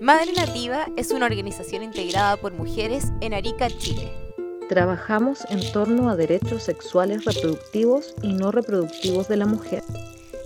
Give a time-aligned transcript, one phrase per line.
[0.00, 4.12] Madre Nativa es una organización integrada por mujeres en Arica, Chile.
[4.68, 9.82] Trabajamos en torno a derechos sexuales reproductivos y no reproductivos de la mujer.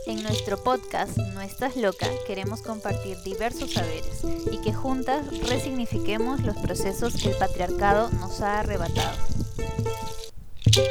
[0.06, 6.56] En nuestro podcast No estás loca queremos compartir diversos saberes y que juntas resignifiquemos los
[6.56, 9.45] procesos que el patriarcado nos ha arrebatado.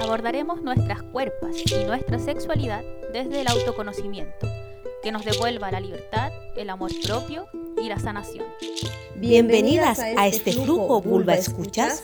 [0.01, 2.83] Abordaremos nuestras cuerpas y nuestra sexualidad
[3.13, 4.47] desde el autoconocimiento,
[5.03, 7.45] que nos devuelva la libertad, el amor propio
[7.79, 8.45] y la sanación.
[9.15, 12.03] Bienvenidas a este, este flujo Vulva Escuchas.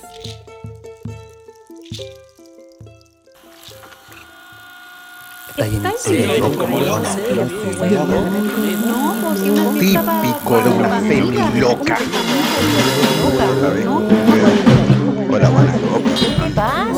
[9.79, 11.97] Típico de una femi loca.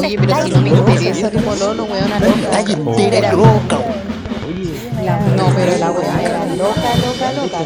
[0.04, 2.60] Oye, pero si no me interesa tu pololo, weona loca.
[2.60, 3.80] Entera loca.
[5.38, 7.60] No, pero la weá era loca, loca, loca.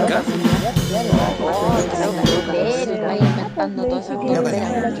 [0.00, 0.22] loca.
[3.88, 4.10] Todas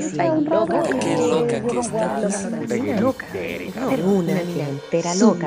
[0.00, 0.82] esas loca.
[1.00, 2.48] Qué loca que estás.
[2.68, 3.26] Qué loca.
[4.04, 5.46] Una mina entera loca.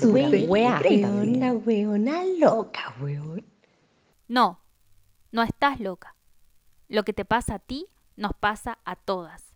[0.00, 3.44] Súper weona loca, weón.
[4.28, 4.60] No,
[5.32, 6.14] no estás loca.
[6.88, 9.51] Lo que te pasa a ti nos pasa a todas.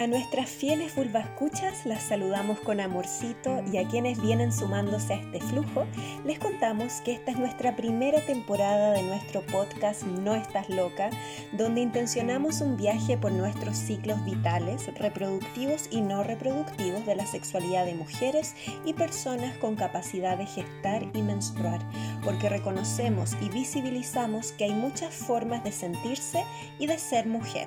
[0.00, 5.40] A nuestras fieles vulvascuchas las saludamos con amorcito y a quienes vienen sumándose a este
[5.40, 5.86] flujo
[6.24, 11.10] les contamos que esta es nuestra primera temporada de nuestro podcast No estás loca,
[11.52, 17.84] donde intencionamos un viaje por nuestros ciclos vitales, reproductivos y no reproductivos de la sexualidad
[17.84, 18.54] de mujeres
[18.86, 21.80] y personas con capacidad de gestar y menstruar,
[22.24, 26.42] porque reconocemos y visibilizamos que hay muchas formas de sentirse
[26.78, 27.66] y de ser mujer.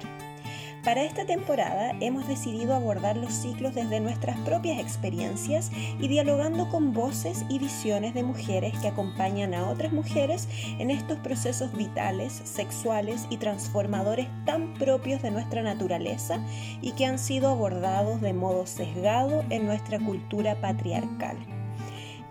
[0.84, 6.92] Para esta temporada hemos decidido abordar los ciclos desde nuestras propias experiencias y dialogando con
[6.92, 10.49] voces y visiones de mujeres que acompañan a otras mujeres
[10.80, 16.45] en estos procesos vitales, sexuales y transformadores tan propios de nuestra naturaleza
[16.82, 21.38] y que han sido abordados de modo sesgado en nuestra cultura patriarcal.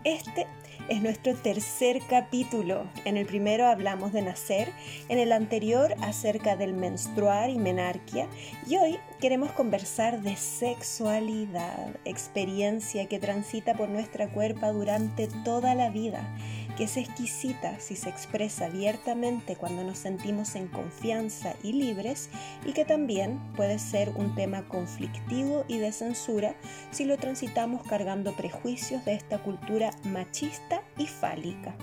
[0.05, 0.47] Este
[0.89, 2.85] es nuestro tercer capítulo.
[3.05, 4.73] En el primero hablamos de nacer,
[5.09, 8.29] en el anterior acerca del menstruar y menarquia
[8.67, 15.91] y hoy queremos conversar de sexualidad, experiencia que transita por nuestra cuerpa durante toda la
[15.91, 16.37] vida
[16.85, 22.31] es exquisita si se expresa abiertamente cuando nos sentimos en confianza y libres
[22.65, 26.55] y que también puede ser un tema conflictivo y de censura
[26.91, 31.75] si lo transitamos cargando prejuicios de esta cultura machista y fálica.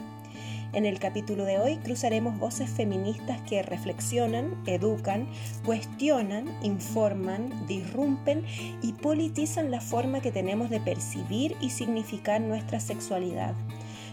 [0.72, 5.28] En el capítulo de hoy cruzaremos voces feministas que reflexionan, educan,
[5.66, 8.46] cuestionan, informan, disrumpen
[8.84, 13.56] y politizan la forma que tenemos de percibir y significar nuestra sexualidad.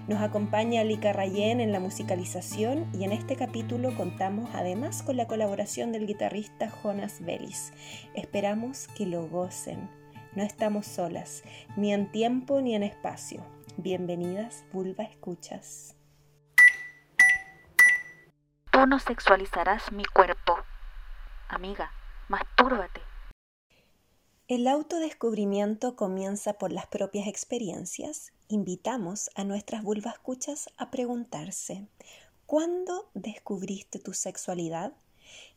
[0.09, 5.27] Nos acompaña Lika Rayen en la musicalización y en este capítulo contamos además con la
[5.27, 7.73] colaboración del guitarrista Jonas Bellis.
[8.15, 9.91] Esperamos que lo gocen.
[10.37, 11.43] No estamos solas,
[11.77, 13.45] ni en tiempo ni en espacio.
[13.79, 15.97] Bienvenidas, Vulva Escuchas.
[18.71, 20.57] Tú no sexualizarás mi cuerpo.
[21.49, 21.91] Amiga,
[22.29, 23.01] mastúrbate.
[24.47, 28.36] El autodescubrimiento comienza por las propias experiencias.
[28.49, 31.89] Invitamos a nuestras vulvascuchas a preguntarse,
[32.47, 34.93] ¿cuándo descubriste tu sexualidad?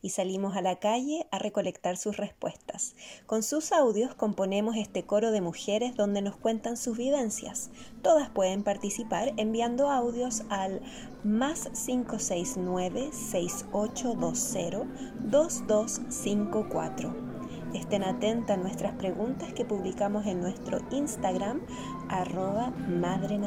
[0.01, 2.95] Y salimos a la calle a recolectar sus respuestas.
[3.27, 7.69] Con sus audios componemos este coro de mujeres donde nos cuentan sus vivencias.
[8.01, 10.81] Todas pueden participar enviando audios al
[11.23, 14.87] más 569 6820
[15.29, 17.28] 2254.
[17.73, 21.61] Estén atentas a nuestras preguntas que publicamos en nuestro Instagram,
[22.07, 23.39] arroba Madre.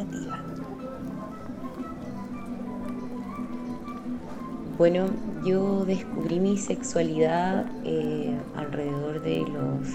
[4.79, 5.07] Bueno,
[5.45, 9.89] yo descubrí mi sexualidad eh, alrededor de los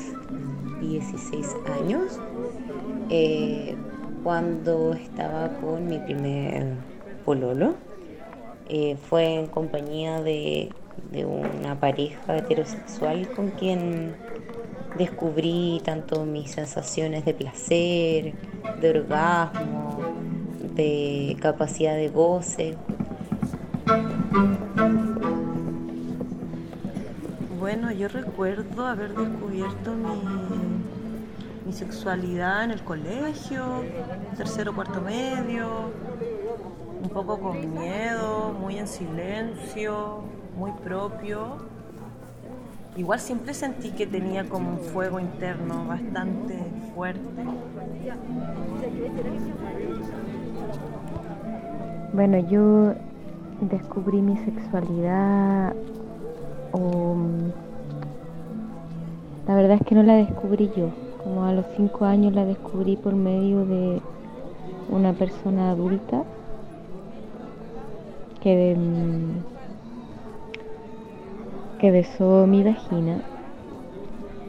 [0.81, 1.47] 16
[1.81, 2.19] años,
[3.09, 3.75] eh,
[4.23, 6.73] cuando estaba con mi primer
[7.25, 7.75] pololo.
[8.69, 10.69] Eh, fue en compañía de
[11.11, 14.15] de una pareja heterosexual con quien
[14.97, 18.33] descubrí tanto mis sensaciones de placer,
[18.81, 19.99] de orgasmo,
[20.75, 22.77] de capacidad de goce.
[27.59, 33.83] Bueno, yo recuerdo haber descubierto mi, sexualidad en el colegio,
[34.37, 35.91] tercero, cuarto medio,
[37.03, 40.23] un poco con miedo, muy en silencio,
[40.57, 41.57] muy propio.
[42.97, 46.57] igual siempre sentí que tenía como un fuego interno bastante
[46.95, 47.43] fuerte.
[52.13, 52.95] Bueno, yo
[53.61, 55.75] descubrí mi sexualidad
[56.71, 57.15] o
[59.47, 60.89] la verdad es que no la descubrí yo.
[61.23, 64.01] Como a los cinco años la descubrí por medio de
[64.89, 66.23] una persona adulta
[68.41, 69.56] que, mm,
[71.79, 73.21] que besó mi vagina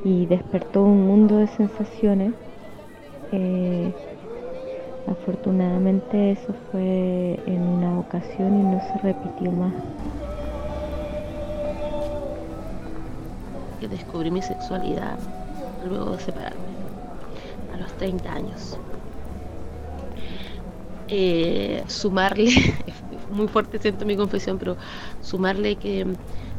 [0.04, 2.32] y despertó un mundo de sensaciones.
[3.32, 3.92] Eh,
[5.06, 9.72] afortunadamente eso fue en una ocasión y no se repitió más.
[13.90, 15.18] Descubrí mi sexualidad
[15.88, 16.58] luego de separarme,
[17.72, 18.78] a los 30 años.
[21.08, 22.50] Eh, sumarle,
[23.30, 24.76] muy fuerte siento mi confesión, pero
[25.22, 26.06] sumarle que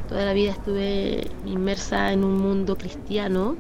[0.10, 3.56] toda la vida estuve inmersa en un mundo cristiano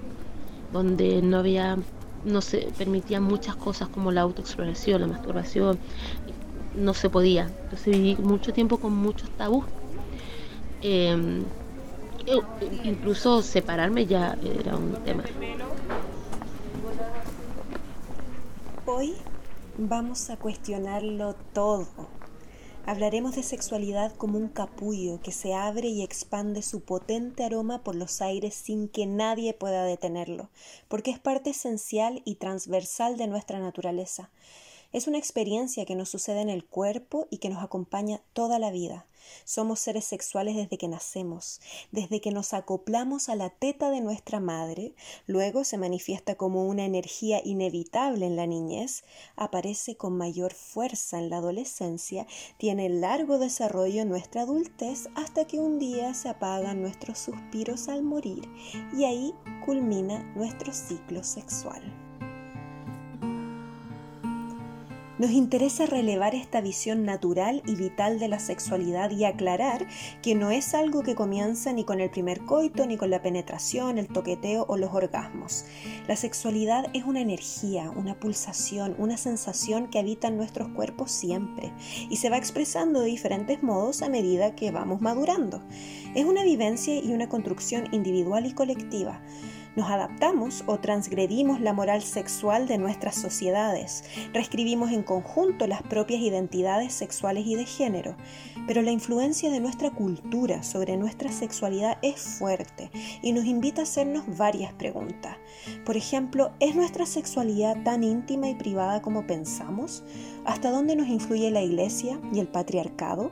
[0.73, 1.77] donde no había,
[2.25, 5.77] no se permitían muchas cosas como la autoexploración, la masturbación,
[6.75, 7.49] no se podía.
[7.63, 9.63] Entonces viví mucho tiempo con muchos tabús.
[10.81, 11.43] Em,
[12.83, 15.23] incluso separarme ya era un tema.
[18.85, 19.13] Hoy
[19.77, 22.18] vamos a cuestionarlo todo.
[22.85, 27.95] Hablaremos de sexualidad como un capullo que se abre y expande su potente aroma por
[27.95, 30.49] los aires sin que nadie pueda detenerlo,
[30.87, 34.31] porque es parte esencial y transversal de nuestra naturaleza.
[34.91, 38.71] Es una experiencia que nos sucede en el cuerpo y que nos acompaña toda la
[38.71, 39.05] vida.
[39.43, 44.39] Somos seres sexuales desde que nacemos, desde que nos acoplamos a la teta de nuestra
[44.39, 44.93] madre,
[45.27, 49.03] luego se manifiesta como una energía inevitable en la niñez,
[49.35, 52.25] aparece con mayor fuerza en la adolescencia,
[52.57, 58.01] tiene largo desarrollo en nuestra adultez hasta que un día se apagan nuestros suspiros al
[58.01, 58.49] morir
[58.97, 62.08] y ahí culmina nuestro ciclo sexual.
[65.19, 69.85] Nos interesa relevar esta visión natural y vital de la sexualidad y aclarar
[70.21, 73.97] que no es algo que comienza ni con el primer coito, ni con la penetración,
[73.97, 75.65] el toqueteo o los orgasmos.
[76.07, 81.73] La sexualidad es una energía, una pulsación, una sensación que habita nuestros cuerpos siempre
[82.09, 85.61] y se va expresando de diferentes modos a medida que vamos madurando.
[86.15, 89.21] Es una vivencia y una construcción individual y colectiva.
[89.79, 94.03] Nos adaptamos o transgredimos la moral sexual de nuestras sociedades,
[94.33, 98.17] reescribimos en conjunto las propias identidades sexuales y de género,
[98.67, 102.91] pero la influencia de nuestra cultura sobre nuestra sexualidad es fuerte
[103.21, 105.37] y nos invita a hacernos varias preguntas.
[105.85, 110.03] Por ejemplo, ¿es nuestra sexualidad tan íntima y privada como pensamos?
[110.43, 113.31] ¿Hasta dónde nos influye la iglesia y el patriarcado?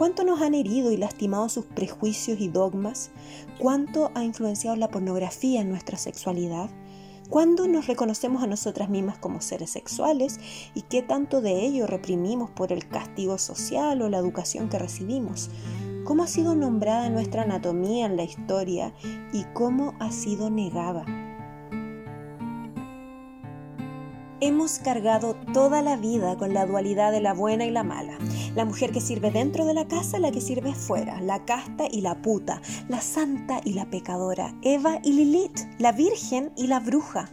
[0.00, 3.10] ¿Cuánto nos han herido y lastimado sus prejuicios y dogmas?
[3.58, 6.70] ¿Cuánto ha influenciado la pornografía en nuestra sexualidad?
[7.28, 10.40] ¿Cuándo nos reconocemos a nosotras mismas como seres sexuales
[10.74, 15.50] y qué tanto de ello reprimimos por el castigo social o la educación que recibimos?
[16.04, 18.94] ¿Cómo ha sido nombrada nuestra anatomía en la historia
[19.34, 21.29] y cómo ha sido negada?
[24.42, 28.16] Hemos cargado toda la vida con la dualidad de la buena y la mala.
[28.54, 32.00] La mujer que sirve dentro de la casa, la que sirve fuera, la casta y
[32.00, 37.28] la puta, la santa y la pecadora, Eva y Lilith, la virgen y la bruja.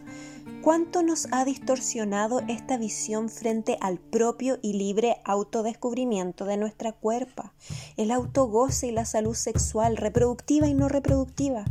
[0.60, 7.54] ¿Cuánto nos ha distorsionado esta visión frente al propio y libre autodescubrimiento de nuestra cuerpa,
[7.96, 11.64] el autogoce y la salud sexual, reproductiva y no reproductiva?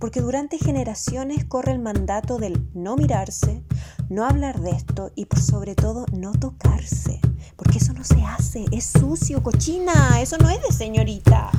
[0.00, 3.62] Porque durante generaciones corre el mandato del no mirarse,
[4.08, 7.20] no hablar de esto y por sobre todo no tocarse,
[7.54, 11.52] porque eso no se hace, es sucio, cochina, eso no es de señorita.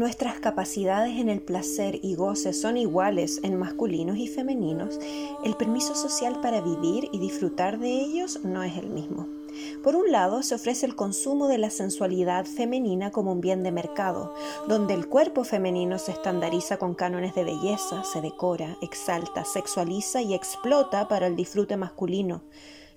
[0.00, 4.98] Nuestras capacidades en el placer y goce son iguales en masculinos y femeninos,
[5.44, 9.28] el permiso social para vivir y disfrutar de ellos no es el mismo.
[9.84, 13.72] Por un lado, se ofrece el consumo de la sensualidad femenina como un bien de
[13.72, 14.34] mercado,
[14.68, 20.32] donde el cuerpo femenino se estandariza con cánones de belleza, se decora, exalta, sexualiza y
[20.32, 22.40] explota para el disfrute masculino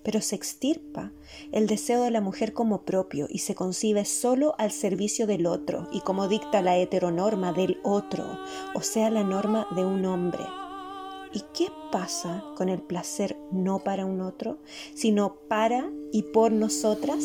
[0.04, 1.12] pero se extirpa
[1.52, 5.88] el deseo de la mujer como propio y se concibe solo al servicio del otro
[5.92, 8.26] y como dicta la heteronorma del otro,
[8.76, 10.44] o sea, la norma de un hombre.
[11.34, 14.60] ¿Y qué pasa con el placer no para un otro,
[14.94, 17.24] sino para y por nosotras?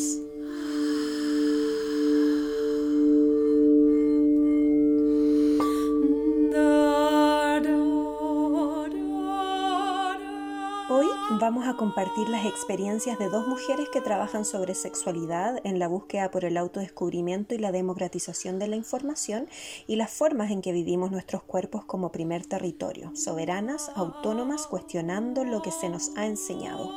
[11.67, 16.45] A compartir las experiencias de dos mujeres que trabajan sobre sexualidad en la búsqueda por
[16.45, 19.47] el autodescubrimiento y la democratización de la información
[19.87, 25.61] y las formas en que vivimos nuestros cuerpos como primer territorio, soberanas, autónomas, cuestionando lo
[25.61, 26.91] que se nos ha enseñado.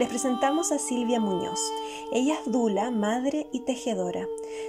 [0.00, 1.60] Les presentamos a Silvia Muñoz.
[2.10, 4.26] Ella es dula, madre y tejedora.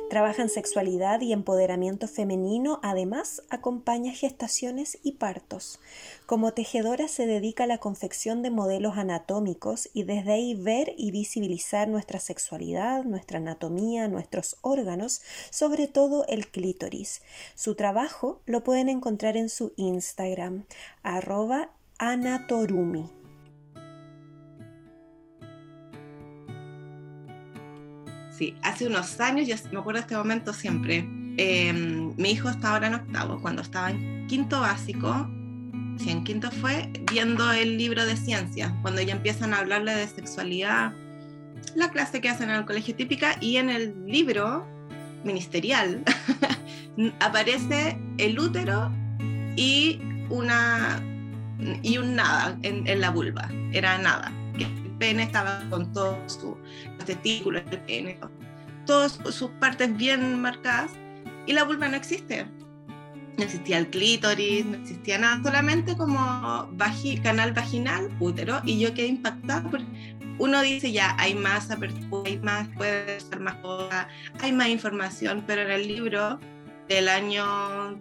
[0.09, 5.79] Trabaja en sexualidad y empoderamiento femenino, además acompaña gestaciones y partos.
[6.25, 11.11] Como tejedora se dedica a la confección de modelos anatómicos y desde ahí ver y
[11.11, 17.21] visibilizar nuestra sexualidad, nuestra anatomía, nuestros órganos, sobre todo el clítoris.
[17.55, 20.65] Su trabajo lo pueden encontrar en su Instagram,
[21.03, 21.69] arroba
[21.99, 23.20] anatorumi.
[28.61, 31.07] Hace unos años, yo me acuerdo de este momento siempre,
[31.37, 35.29] em, mi hijo estaba ahora en octavo, cuando estaba en quinto básico,
[35.97, 40.07] si en quinto fue, viendo el libro de ciencias, cuando ya empiezan a hablarle de
[40.07, 40.93] sexualidad,
[41.75, 44.67] la clase que hacen en el colegio típica, y en el libro
[45.23, 46.03] ministerial
[47.19, 48.91] aparece el útero
[49.55, 51.03] y una
[51.83, 54.31] y un nada en, en la vulva, era nada
[55.01, 56.55] pene estaba con todos sus
[57.05, 58.19] testículos, el pene,
[58.85, 60.91] todas sus partes bien marcadas,
[61.47, 62.45] y la vulva no existe.
[63.37, 66.69] No existía el clítoris, no existía nada, solamente como
[67.23, 69.87] canal vaginal, útero, y yo quedé impactada porque
[70.37, 74.05] uno dice ya hay más apertura, hay más, puede ser más cosas,
[74.39, 76.39] hay más información, pero en el libro
[76.87, 77.97] del año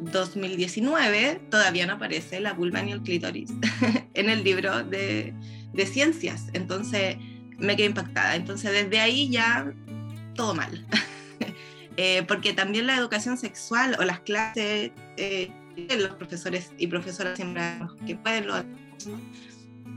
[0.00, 3.50] 2019 todavía no aparece la vulva ni el clítoris
[4.14, 5.32] en el libro de,
[5.72, 6.46] de ciencias.
[6.52, 7.16] Entonces
[7.58, 8.36] me quedé impactada.
[8.36, 9.72] Entonces desde ahí ya
[10.34, 10.86] todo mal.
[11.98, 15.52] Eh, porque también la educación sexual o las clases, eh,
[15.98, 17.62] los profesores y profesoras siempre
[18.06, 18.54] que pueden lo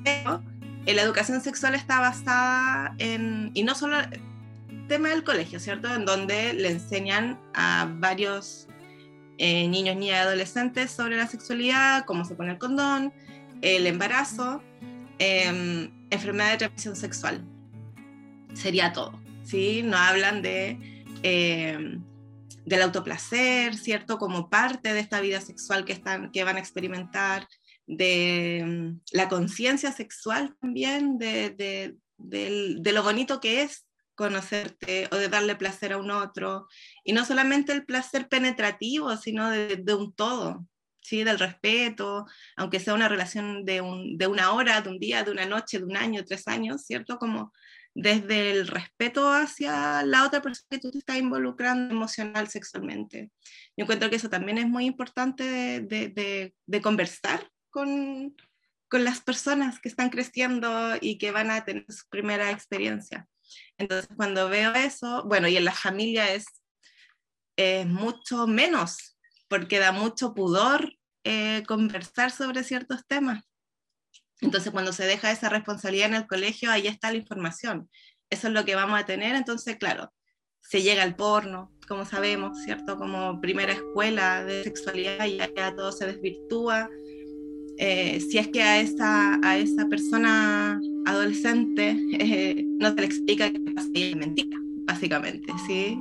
[0.04, 0.44] pero
[0.86, 5.96] eh, la educación sexual está basada en, y no solo el tema del colegio, ¿cierto?
[5.96, 8.68] En donde le enseñan a varios
[9.40, 13.14] niños, niñas y adolescentes sobre la sexualidad, cómo se pone el condón,
[13.62, 14.62] el embarazo,
[15.18, 17.46] Em, enfermedad de transmisión sexual.
[18.54, 19.82] Sería todo, ¿sí?
[19.84, 20.78] No hablan de,
[21.24, 22.04] em,
[22.66, 24.18] del autoplacer, ¿cierto?
[24.18, 27.48] Como parte de esta vida sexual que, están, que van a experimentar,
[27.88, 35.30] de em, la conciencia sexual también, de, de, lo bonito que es conocerte o de
[35.30, 36.68] darle placer a un otro.
[37.04, 40.66] Y no solamente el placer penetrativo, sino de un todo,
[41.06, 41.24] ¿sí?
[41.24, 45.32] del respeto, aunque sea una relación de, un, de, una hora, de un día, de
[45.32, 47.18] una noche, de un año, tres años, ¿cierto?
[47.18, 47.54] Como
[47.94, 53.32] desde el respeto hacia la otra persona que tú te estás involucrando emocional, sexualmente.
[53.78, 58.36] Yo encuentro que eso también es muy importante de, de, de conversar con,
[58.90, 63.28] con las personas que están creciendo y que van a tener su primera experiencia.
[63.78, 66.46] Entonces, cuando veo eso, bueno, y en la familia es,
[67.58, 69.15] es mucho menos,
[69.58, 73.46] porque da mucho pudor eh, conversar sobre ciertos temas.
[74.42, 77.90] Entonces, cuando se deja esa responsabilidad en el colegio, ahí está la información.
[78.30, 79.34] Eso es lo que vamos a tener.
[79.34, 80.14] Entonces, claro,
[80.60, 82.98] se llega al porno, como sabemos, ¿cierto?
[82.98, 86.90] Como primera escuela de sexualidad, y ya todo se desvirtúa.
[87.78, 93.50] Eh, si es que a esa, a esa persona adolescente eh, no se le explica
[93.50, 93.62] que
[93.94, 95.98] es mentira, básicamente, ¿sí?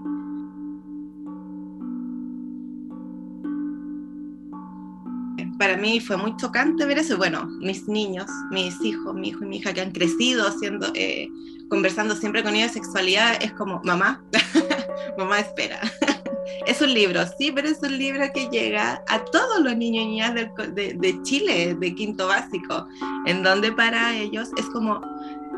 [5.65, 7.17] Para mí fue muy chocante ver eso.
[7.17, 11.27] Bueno, mis niños, mis hijos, mi hijo y mi hija que han crecido haciendo, eh,
[11.71, 14.23] conversando siempre con ellos de sexualidad, es como, mamá,
[15.17, 15.81] mamá espera.
[16.67, 20.09] es un libro, sí, pero es un libro que llega a todos los niños y
[20.09, 22.87] niñas de, de, Chile, de quinto básico,
[23.25, 25.01] en donde para ellos es como,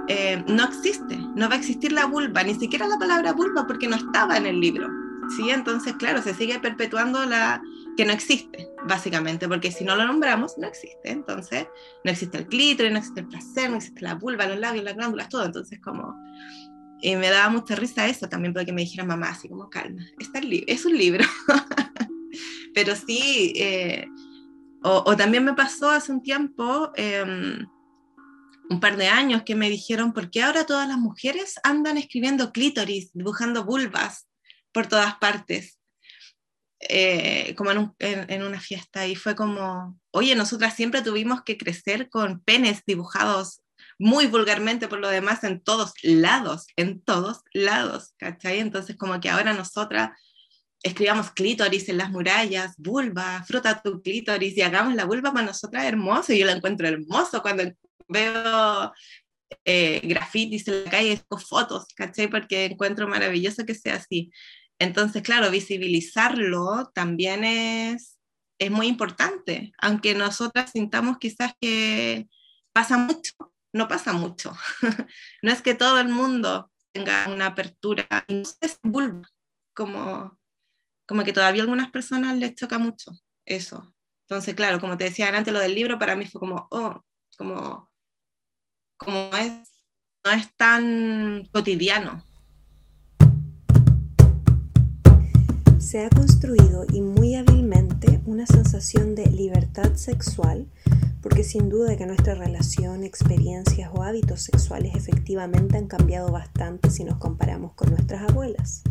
[0.06, 3.88] eh, no existe, no va a existir la vulva, ni siquiera la palabra vulva porque
[3.88, 4.88] no estaba en el libro.
[5.36, 5.50] ¿sí?
[5.50, 7.60] Entonces, claro, se sigue perpetuando la
[7.96, 11.10] que no existe, básicamente, porque si no lo nombramos, no existe.
[11.10, 11.66] Entonces,
[12.04, 14.94] no existe el clítoris, no existe el placer, no existe la vulva, los labios, las
[14.94, 15.44] glándulas, todo.
[15.44, 16.14] Entonces, como...
[17.00, 20.02] Y me daba mucha risa eso también, porque me dijeran, mamá, así como calma,
[20.66, 21.24] es un libro.
[22.74, 24.06] Pero sí, eh,
[24.82, 27.66] o, también me pasó hace un tiempo, em,
[28.70, 32.50] un par de años, que me dijeron, ¿por qué ahora todas las mujeres andan escribiendo
[32.52, 34.26] clítoris, dibujando vulvas?
[34.76, 35.75] por todas partes.
[36.80, 42.40] Eh, como en, una fiesta y fue como, oye, nosotras siempre tuvimos que crecer con
[42.40, 43.62] penes dibujados
[43.98, 48.58] muy vulgarmente por lo demás en todos lados, en todos lados, ¿cachai?
[48.60, 50.10] Entonces como que ahora nosotras
[50.82, 55.84] escribamos clítoris en las murallas, vulva, fruta tu clítoris y hagamos la vulva para nosotras
[55.84, 56.32] hermoso.
[56.32, 57.64] Y yo la encuentro hermoso cuando
[58.08, 58.92] veo
[59.64, 62.28] eh, grafitis en la calle, fotos, ¿cachai?
[62.28, 64.30] Porque encuentro maravilloso que sea así.
[64.78, 68.18] Entonces, claro, visibilizarlo también es,
[68.58, 72.28] es muy importante, aunque nosotras sintamos quizás que
[72.72, 73.32] pasa mucho,
[73.72, 74.52] no pasa mucho.
[75.42, 79.28] no es que todo el mundo tenga una apertura, no es vulva,
[79.74, 80.38] como,
[81.06, 83.12] como que todavía a algunas personas les choca mucho
[83.46, 83.94] eso.
[84.28, 87.00] Entonces, claro, como te decía antes, lo del libro para mí fue como, oh,
[87.38, 87.90] como,
[88.98, 89.70] como es,
[90.24, 92.25] no es tan cotidiano.
[95.86, 100.66] Se ha construido y muy hábilmente una sensación de libertad sexual
[101.22, 107.04] porque sin duda que nuestra relación, experiencias o hábitos sexuales efectivamente han cambiado bastante si
[107.04, 108.82] nos comparamos con nuestras abuelas.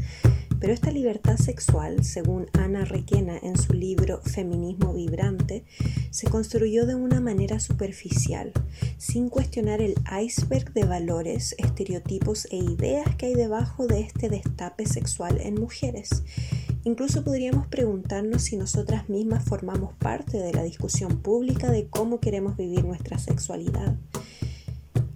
[0.62, 5.66] Pero esta libertad sexual, según Ana Requena en su libro Feminismo Vibrante,
[6.12, 8.54] se construyó de una manera superficial,
[8.98, 14.86] sin cuestionar el iceberg de valores, estereotipos e ideas que hay debajo de este destape
[14.86, 16.24] sexual en mujeres.
[16.88, 22.56] Incluso podríamos preguntarnos si nosotras mismas formamos parte de la discusión pública de cómo queremos
[22.58, 23.96] vivir nuestra sexualidad.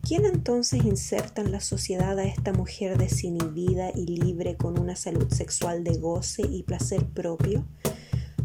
[0.02, 5.32] ¿Quién entonces inserta en la sociedad a esta mujer desinhibida y libre con una salud
[5.32, 7.64] sexual de goce y placer propio?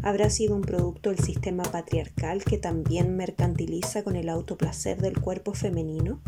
[0.03, 5.55] ¿Habrá sido un producto del sistema patriarcal que también mercantiliza con el autoplacer del cuerpo
[5.55, 6.21] femenino?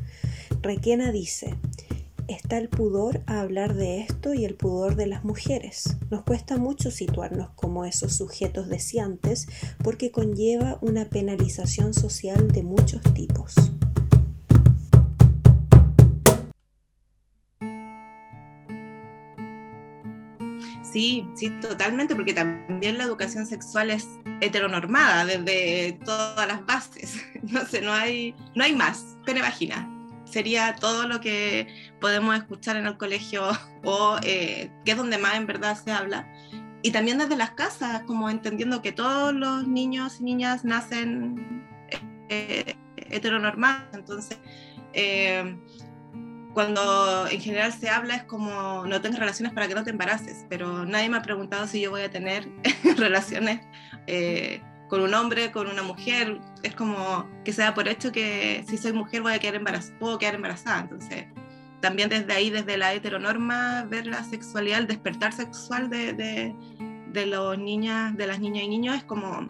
[0.63, 1.53] Requena dice,
[2.27, 5.97] está el pudor a hablar de esto y el pudor de las mujeres.
[6.09, 9.47] Nos cuesta mucho situarnos como esos sujetos deseantes
[9.83, 13.55] porque conlleva una penalización social de muchos tipos.
[20.91, 24.07] Sí, sí, totalmente, porque también la educación sexual es
[24.41, 27.23] heteronormada desde todas las bases.
[27.43, 29.15] No sé, no hay, no hay más.
[29.25, 29.87] Pene vagina.
[30.25, 31.67] Sería todo lo que
[31.99, 33.43] podemos escuchar en el colegio
[33.83, 36.27] o eh, que es donde más en verdad se habla.
[36.83, 41.65] Y también desde las casas, como entendiendo que todos los niños y niñas nacen
[42.29, 43.83] eh, heteronormados.
[43.93, 44.39] Entonces,
[44.93, 45.57] eh,
[46.53, 50.45] cuando en general se habla es como no tengas relaciones para que no te embaraces,
[50.49, 52.49] pero nadie me ha preguntado si yo voy a tener
[52.97, 53.61] relaciones
[54.07, 56.39] eh, con un hombre, con una mujer.
[56.63, 59.99] Es como que se da por hecho que si soy mujer voy a quedar embarazada,
[59.99, 60.79] puedo quedar embarazada.
[60.81, 61.25] Entonces,
[61.81, 67.57] también desde ahí, desde la heteronorma, ver la sexualidad, el despertar sexual de, de, los
[67.57, 69.47] niñas, de las niñas y niños es como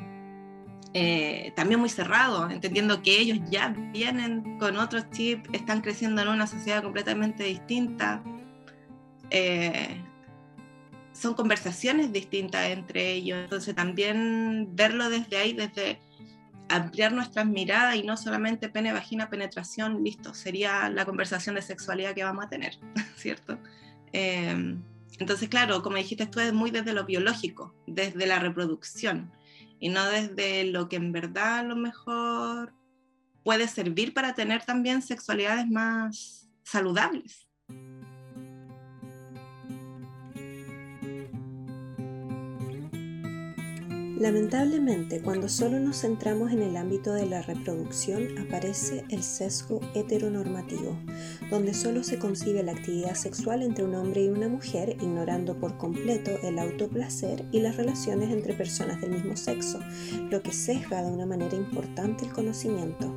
[0.93, 6.29] eh, también muy cerrado, entendiendo que ellos ya vienen con otros chips, están creciendo en
[6.29, 8.23] una sociedad completamente distinta.
[9.29, 10.01] Eh,
[11.13, 15.99] son conversaciones distintas entre ellos, entonces también verlo desde ahí, desde
[16.69, 22.13] ampliar nuestras miradas y no solamente pene, vagina, penetración, listo, sería la conversación de sexualidad
[22.13, 22.77] que vamos a tener,
[23.15, 23.59] ¿cierto?
[24.13, 24.75] Eh,
[25.19, 29.31] entonces, claro, como dijiste tú, es muy desde lo biológico, desde la reproducción
[29.79, 32.73] y no desde lo que en verdad a lo mejor
[33.43, 37.47] puede servir para tener también sexualidades más saludables.
[44.19, 50.97] Lamentablemente, cuando solo nos centramos en el ámbito de la reproducción, aparece el sesgo heteronormativo,
[51.51, 55.77] donde solo se concibe la actividad sexual entre un hombre y una mujer, ignorando por
[55.77, 59.79] completo el autoplacer y las relaciones entre personas del mismo sexo,
[60.31, 63.13] lo que sesga de una manera importante el conocimiento.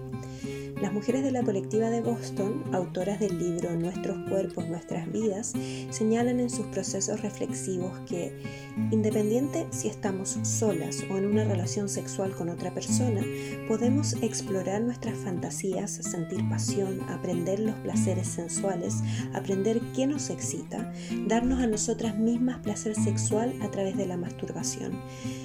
[0.81, 5.53] Las mujeres de la colectiva de Boston, autoras del libro Nuestros cuerpos, nuestras vidas,
[5.91, 8.43] señalan en sus procesos reflexivos que,
[8.91, 13.23] independiente si estamos solas o en una relación sexual con otra persona,
[13.69, 19.03] podemos explorar nuestras fantasías, sentir pasión, aprender los placeres sensuales,
[19.35, 20.95] aprender qué nos excita,
[21.27, 24.99] darnos a nosotras mismas placer sexual a través de la masturbación.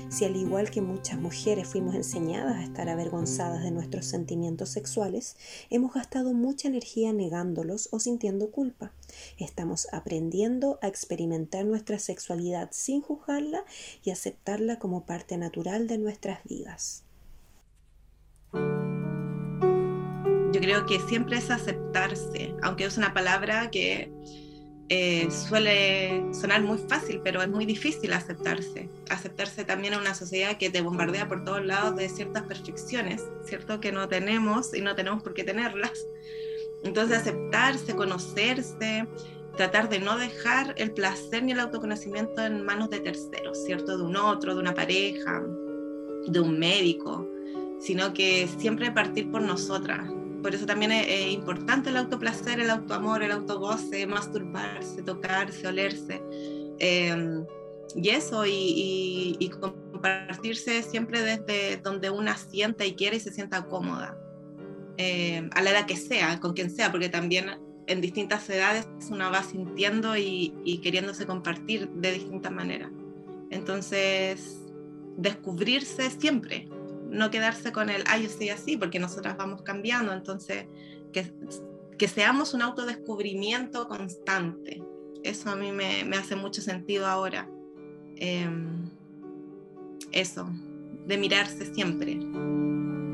[0.08, 5.25] Si al igual que muchas mujeres fuimos enseñadas a estar avergonzadas de nuestros sentimientos sexuales,
[5.70, 8.92] hemos gastado mucha energía negándolos o sintiendo culpa.
[9.38, 13.66] Estamos aprendiendo a experimentar nuestra sexualidad sin juzgarla
[14.04, 17.04] y aceptarla como parte natural de nuestras vidas.
[20.54, 24.10] Yo creo que siempre es aceptarse, aunque es una palabra que
[24.90, 28.90] eh, suele sonar muy fácil, pero es muy difícil aceptarse.
[29.10, 33.80] Aceptarse también en una sociedad que te bombardea por todos lados de ciertas perfecciones, ¿cierto?
[33.80, 36.06] Que no tenemos y no tenemos por qué tenerlas.
[36.84, 39.08] Entonces aceptarse, conocerse,
[39.58, 43.98] tratar de no dejar el placer ni el autoconocimiento en manos de terceros, ¿cierto?
[43.98, 45.42] De un otro, de una pareja,
[46.28, 47.28] de un médico,
[47.80, 50.08] sino que siempre partir por nosotras,
[50.46, 56.22] por eso también es, importante el autoplacer, el autoamor, el autogoce, masturbarse, tocarse, olerse.
[56.78, 57.44] Em,
[57.96, 64.16] y eso, y, compartirse siempre desde donde una sienta y quiere y se sienta cómoda,
[64.98, 69.30] em, a la edad que sea, con quien sea, porque también en distintas edades una
[69.30, 72.92] va sintiendo y, y queriéndose compartir de distintas maneras.
[73.50, 74.60] Entonces,
[75.18, 76.70] descubrirse siempre,
[77.16, 80.66] no quedarse con el, ay, yo soy así, porque nosotras vamos cambiando, entonces
[81.12, 81.32] que,
[81.98, 84.84] que seamos un autodescubrimiento constante.
[85.24, 87.50] Eso a mí me, me hace mucho sentido ahora.
[88.18, 88.90] Em,
[90.12, 90.48] eso,
[91.08, 92.20] de mirarse siempre,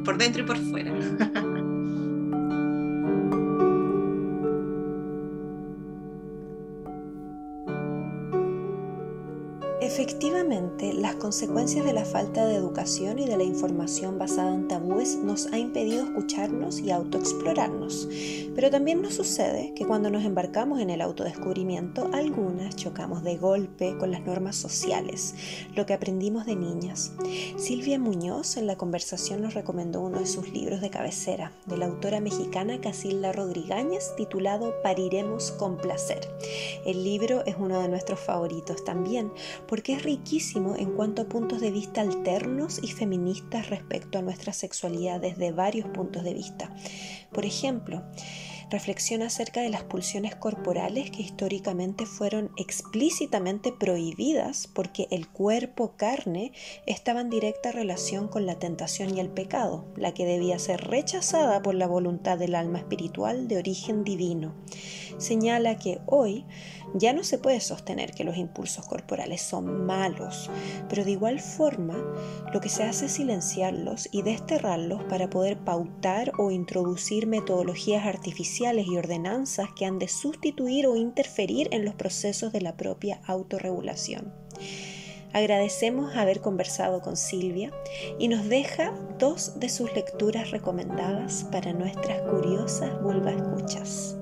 [0.04, 0.94] por dentro y por fuera.
[10.02, 15.16] Efectivamente, las consecuencias de la falta de educación y de la información basada en tabúes
[15.16, 18.10] nos ha impedido escucharnos y autoexplorarnos.
[18.56, 23.96] Pero también nos sucede que cuando nos embarcamos en el autodescubrimiento, algunas chocamos de golpe
[24.00, 25.36] con las normas sociales,
[25.76, 27.12] lo que aprendimos de niñas.
[27.58, 31.86] Silvia Muñoz en la conversación nos recomendó uno de sus libros de cabecera, de la
[31.86, 36.28] autora mexicana Casilda Rodríguez, titulado Pariremos con placer.
[36.88, 39.32] El libro es uno de nuestros favoritos también,
[39.68, 44.54] porque es riquísimo en cuanto a puntos de vista alternos y feministas respecto a nuestra
[44.54, 46.74] sexualidad desde varios puntos de vista.
[47.32, 48.04] Por ejemplo,
[48.72, 56.54] reflexiona acerca de las pulsiones corporales que históricamente fueron explícitamente prohibidas porque el cuerpo carne
[56.86, 61.62] estaba en directa relación con la tentación y el pecado, la que debía ser rechazada
[61.62, 64.56] por la voluntad del alma espiritual de origen divino.
[65.18, 66.46] Señala que hoy
[66.94, 70.50] ya no se puede sostener que los impulsos corporales son malos,
[70.90, 71.98] pero de igual forma
[72.54, 78.88] lo que se hace es silenciarlos y desterrarlos para poder pautar o introducir metodologías artificiales
[78.88, 84.34] y ordenanzas que han de sustituir o interferir en los procesos de la propia autorregulación.
[85.34, 87.72] Agradecemos haber conversado con Silvia
[88.20, 92.92] y nos deja dos de sus lecturas recomendadas para nuestras curiosas
[93.30, 94.21] escuchas.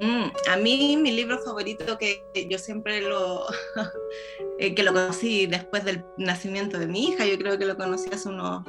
[0.00, 3.44] Mm, a mí mi libro favorito que yo siempre lo
[4.58, 8.08] eh, que lo conocí después del nacimiento de mi hija, yo creo que lo conocí
[8.10, 8.64] hace unos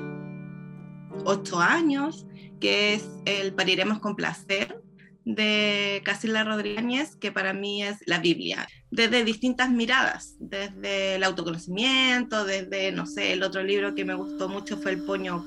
[1.25, 2.25] ocho años,
[2.59, 4.81] que es el Pariremos con placer
[5.23, 12.43] de Casilla Rodríguez, que para mí es la Biblia, desde distintas miradas, desde el autoconocimiento,
[12.43, 15.45] desde, no sé, el otro libro que me gustó mucho fue el Poño,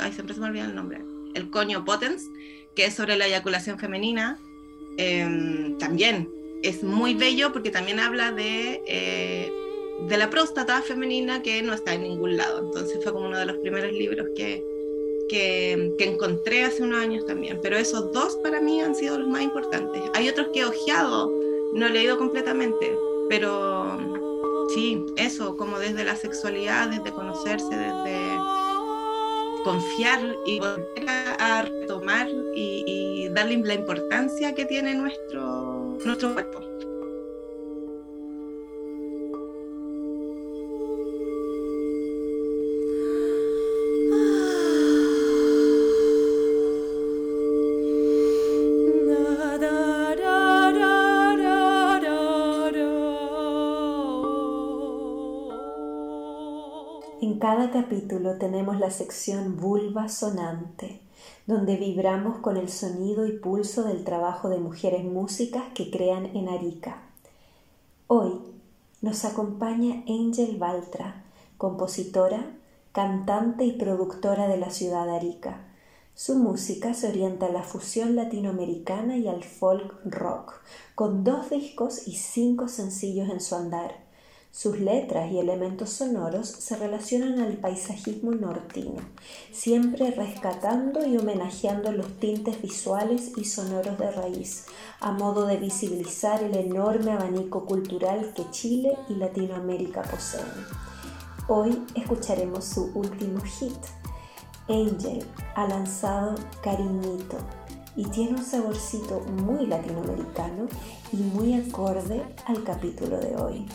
[0.00, 1.02] ay, siempre se me olvida el nombre,
[1.34, 2.24] el Coño Potens,
[2.74, 4.38] que es sobre la eyaculación femenina,
[4.96, 6.28] Em, también
[6.62, 9.52] es muy bello porque también habla de, eh,
[10.08, 12.64] de la próstata femenina que no está en ningún lado.
[12.66, 14.64] Entonces fue como uno de los primeros libros que,
[15.28, 17.58] que, que, encontré hace unos años también.
[17.62, 20.02] Pero esos dos para mí han sido los más importantes.
[20.14, 21.30] Hay otros que he ojeado,
[21.72, 22.94] no he leído completamente,
[23.28, 23.96] pero
[24.74, 28.36] sí, eso, como desde la sexualidad, desde conocerse, desde
[29.64, 31.29] confiar y volver a,
[31.62, 36.60] retomar y, darle la importancia que tiene nuestro, nuestro cuerpo.
[57.40, 61.00] cada capítulo tenemos la sección vulva sonante,
[61.50, 66.48] donde vibramos con el sonido y pulso del trabajo de mujeres músicas que crean en
[66.48, 67.02] Arica.
[68.06, 68.40] Hoy
[69.02, 71.24] nos acompaña Angel Baltra,
[71.58, 72.56] compositora,
[72.92, 75.66] cantante y productora de la ciudad de Arica.
[76.14, 80.54] Su música se orienta a la fusión latinoamericana y al folk rock,
[80.94, 84.09] con dos discos y cinco sencillos en su andar.
[84.52, 89.00] Sus letras y elementos sonoros se relacionan al paisajismo nortino,
[89.52, 94.66] siempre rescatando y homenajeando los tintes visuales y sonoros de raíz,
[94.98, 100.44] a modo de visibilizar el enorme abanico cultural que Chile y Latinoamérica poseen.
[101.46, 103.78] Hoy escucharemos su último hit.
[104.68, 107.38] Angel ha lanzado Cariñito,
[107.96, 110.66] y tiene un saborcito muy latinoamericano
[111.12, 113.66] y muy acorde al capítulo de hoy.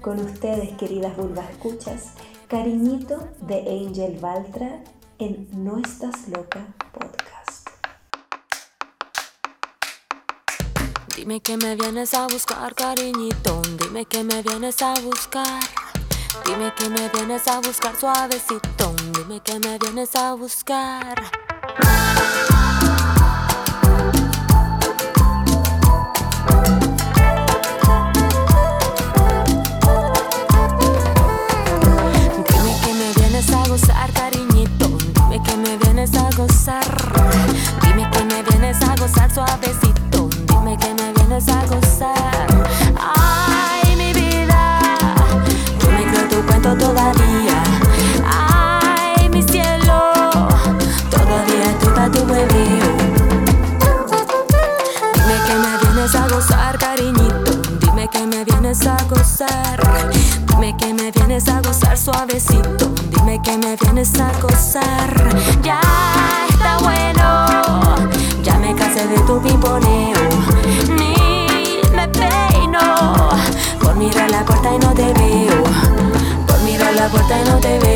[0.00, 2.12] Con ustedes, queridas vulvas escuchas,
[2.48, 4.82] cariñito de Angel Valtra
[5.18, 7.68] en No Estás Loca Podcast.
[11.16, 13.62] Dime que me vienes a buscar, cariñito.
[13.78, 15.62] Dime que me vienes a buscar.
[16.44, 18.94] Dime que me vienes a buscar suavecito.
[19.16, 21.22] Dime que me vienes a buscar.
[39.34, 40.28] Suavecito.
[40.46, 42.46] Dime que me vienes a gozar.
[42.98, 44.78] Ay, mi vida.
[45.80, 47.62] Yo me creo tu cuento todavía.
[48.26, 50.30] Ay, mi cielo.
[51.10, 52.96] Todavía tú estás tu hueveo.
[55.14, 57.52] Dime que me vienes a gozar, cariñito.
[57.80, 59.80] Dime que me vienes a gozar.
[60.46, 62.92] Dime que me vienes a gozar suavecito.
[63.10, 65.28] Dime que me vienes a gozar.
[65.62, 65.80] Ya
[77.12, 77.91] puerta y no te veo.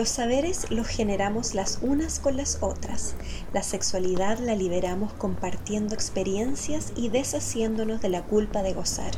[0.00, 3.16] Los saberes los generamos las unas con las otras.
[3.52, 9.10] La sexualidad la liberamos compartiendo experiencias y deshaciéndonos de la culpa de gozar.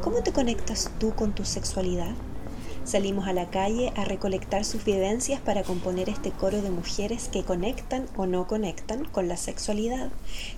[0.00, 2.14] ¿Cómo te conectas tú con tu sexualidad?
[2.88, 7.44] Salimos a la calle a recolectar sus vivencias para componer este coro de mujeres que
[7.44, 10.08] conectan o no conectan con la sexualidad,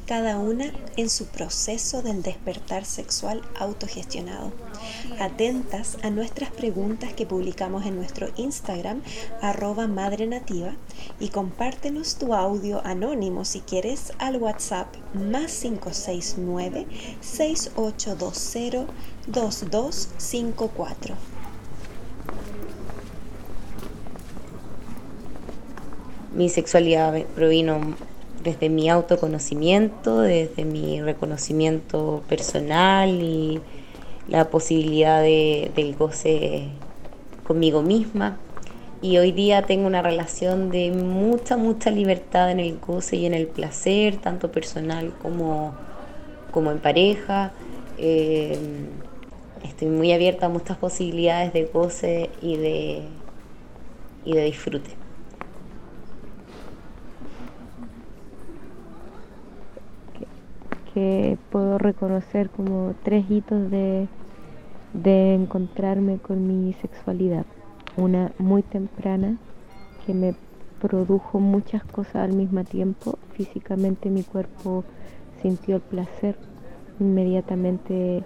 [0.07, 4.53] cada una en su proceso del despertar sexual autogestionado.
[5.19, 9.03] Atentas a nuestras preguntas que publicamos en nuestro Instagram,
[9.43, 10.77] arroba madre nativa,
[11.19, 16.87] y compártenos tu audio anónimo si quieres al WhatsApp más 569
[26.33, 27.97] Mi sexualidad provino
[28.45, 33.61] desde mi autoconocimiento, desde mi reconocimiento personal y
[34.29, 36.69] la posibilidad de- del goce
[37.43, 38.39] conmigo misma,
[39.03, 43.35] y hoy día tengo una relación de mucha, mucha libertad en el goce y en
[43.35, 45.73] el placer, tanto personal como,
[46.53, 47.53] como en pareja.
[47.99, 48.59] Eh,
[49.65, 53.03] estoy muy abierta a muchas posibilidades de goce y de,
[54.27, 55.00] y de disfrute.
[61.51, 64.07] Puedo reconocer como tres hitos de,
[64.93, 67.45] de encontrarme con mi sexualidad.
[67.97, 69.37] Una muy temprana
[70.07, 70.35] que me
[70.81, 73.19] produjo muchas cosas al mismo tiempo.
[73.35, 74.85] Físicamente mi cuerpo
[75.43, 76.37] sintió el placer,
[76.99, 78.23] inmediatamente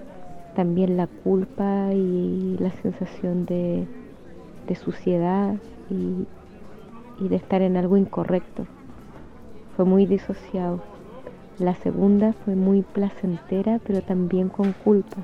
[0.54, 3.86] también la culpa y la sensación de,
[4.84, 5.54] suciedad
[5.90, 6.26] y,
[7.24, 8.66] y de estar en algo incorrecto.
[9.76, 10.93] Fue muy disociado.
[11.58, 15.18] La segunda fue muy placentera, pero también con culpa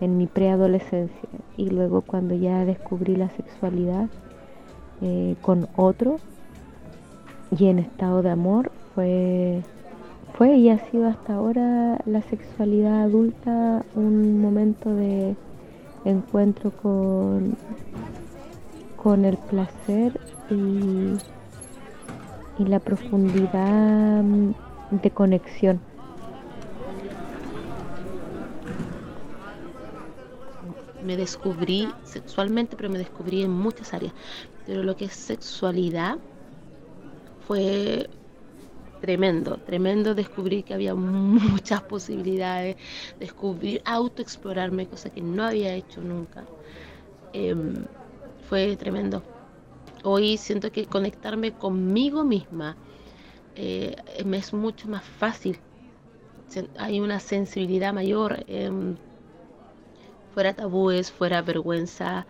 [0.00, 1.28] en mi preadolescencia.
[1.56, 4.08] Y luego cuando ya descubrí la sexualidad
[5.00, 6.18] eh, con otro
[7.58, 9.62] y en estado de amor, fue,
[10.34, 15.36] fue y ha sido hasta ahora la sexualidad adulta un momento de
[16.04, 17.56] encuentro con,
[18.96, 21.16] con el placer y,
[22.62, 24.22] y la profundidad
[24.90, 25.80] de conexión.
[31.06, 34.12] me descubrí sexualmente, pero me descubrí en muchas áreas.
[34.66, 36.18] Pero lo que es sexualidad
[37.46, 38.10] fue
[39.00, 42.76] tremendo, tremendo descubrir que había muchas posibilidades,
[43.20, 46.44] descubrir, autoexplorarme, cosa que no había hecho nunca.
[47.32, 47.84] Em,
[48.48, 49.22] fue tremendo.
[50.02, 52.76] Hoy siento que conectarme conmigo misma
[53.56, 55.58] eh, me es mucho más fácil.
[56.78, 58.44] Hay una sensibilidad mayor.
[58.46, 58.96] Em,
[60.32, 62.26] fuera tabúes, fuera vergüenza,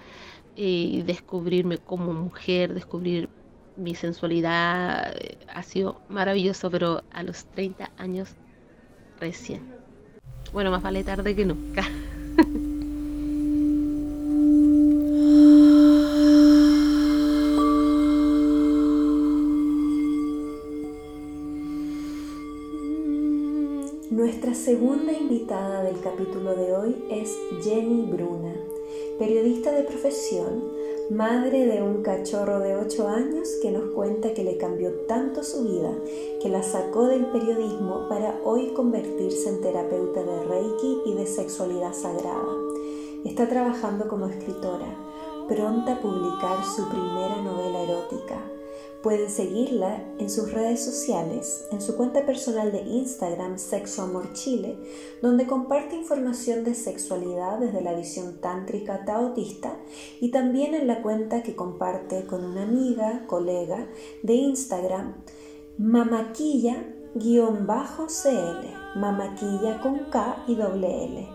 [0.56, 3.28] y descubrirme como mujer, descubrir
[3.76, 8.30] mi sensualidad, eh, ha sido maravilloso, pero a los 30 años
[9.20, 9.60] recién.
[10.52, 11.82] Bueno, más vale tarde que nunca.
[24.66, 28.52] segunda invitada del capítulo de hoy es Jenny Bruna,
[29.16, 30.72] periodista de profesión,
[31.08, 35.62] madre de un cachorro de 8 años que nos cuenta que le cambió tanto su
[35.62, 35.92] vida
[36.42, 41.94] que la sacó del periodismo para hoy convertirse en terapeuta de Reiki y de sexualidad
[41.94, 42.56] sagrada.
[43.24, 44.96] Está trabajando como escritora,
[45.46, 48.55] pronta a publicar su primera novela erótica
[49.06, 54.76] Pueden seguirla en sus redes sociales, en su cuenta personal de Instagram Sexo Amor Chile,
[55.22, 59.76] donde comparte información de sexualidad desde la visión tántrica taotista
[60.20, 63.86] y también en la cuenta que comparte con una amiga, colega
[64.24, 65.14] de Instagram,
[65.78, 67.20] mamaquilla-cl,
[68.96, 71.28] mamaquilla con K y doble L,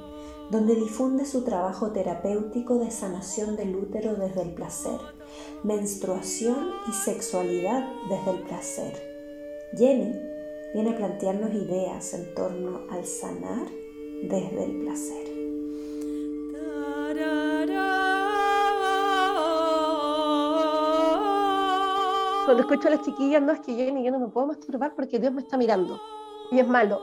[0.52, 5.21] donde difunde su trabajo terapéutico de sanación del útero desde el placer
[5.64, 8.94] menstruación y sexualidad desde el placer.
[9.78, 10.14] Jenny
[10.74, 13.68] viene a plantearnos ideas en torno al sanar
[14.24, 15.32] desde el placer.
[22.46, 25.20] Cuando escucho a las chiquillas, no es que Jenny, yo no me puedo masturbar porque
[25.20, 26.02] Dios me está mirando
[26.52, 27.00] y es malo.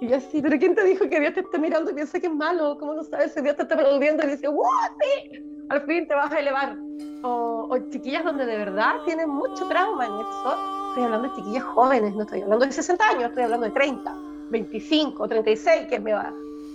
[0.00, 2.26] Y yo así, ¿pero quién te dijo que Dios te está mirando y piensa que
[2.26, 2.76] es malo?
[2.78, 4.64] ¿Cómo no sabes si Dios te está viendo y dice, ¡wow!
[5.00, 5.42] Sí!
[5.68, 6.76] Al fin te vas a elevar
[7.22, 10.88] o, chiquillas donde de verdad tienen mucho trauma en eso.
[10.90, 14.16] Estoy hablando de chiquillas jóvenes, no estoy hablando de 60 años, estoy hablando de 30,
[14.50, 16.32] 25, 36, que me va.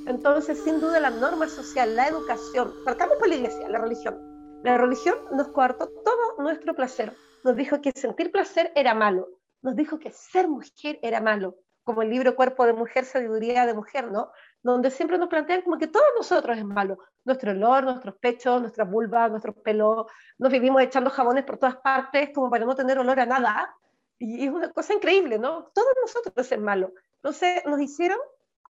[0.07, 4.17] Entonces, sin duda, la norma social, la educación, partamos por la iglesia, la religión.
[4.63, 7.13] La religión nos coartó todo nuestro placer.
[7.43, 9.27] Nos dijo que sentir placer era malo.
[9.61, 11.55] Nos dijo que ser mujer era malo.
[11.83, 14.31] Como el libro Cuerpo de Mujer, Sabiduría de Mujer, ¿no?
[14.61, 16.97] Donde siempre nos plantean como que todos nosotros es malo.
[17.23, 20.07] Nuestro olor, nuestros pechos, nuestras vulvas, nuestros pelos.
[20.37, 23.75] Nos vivimos echando jabones por todas partes como para no tener olor a nada.
[24.17, 25.71] Y es una cosa increíble, ¿no?
[25.73, 26.91] Todos nosotros es malo.
[27.15, 28.19] Entonces nos hicieron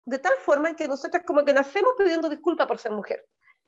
[0.06, 3.26] de tal forma que nosotros como que nacemos pidiendo disculpas por ser mujer.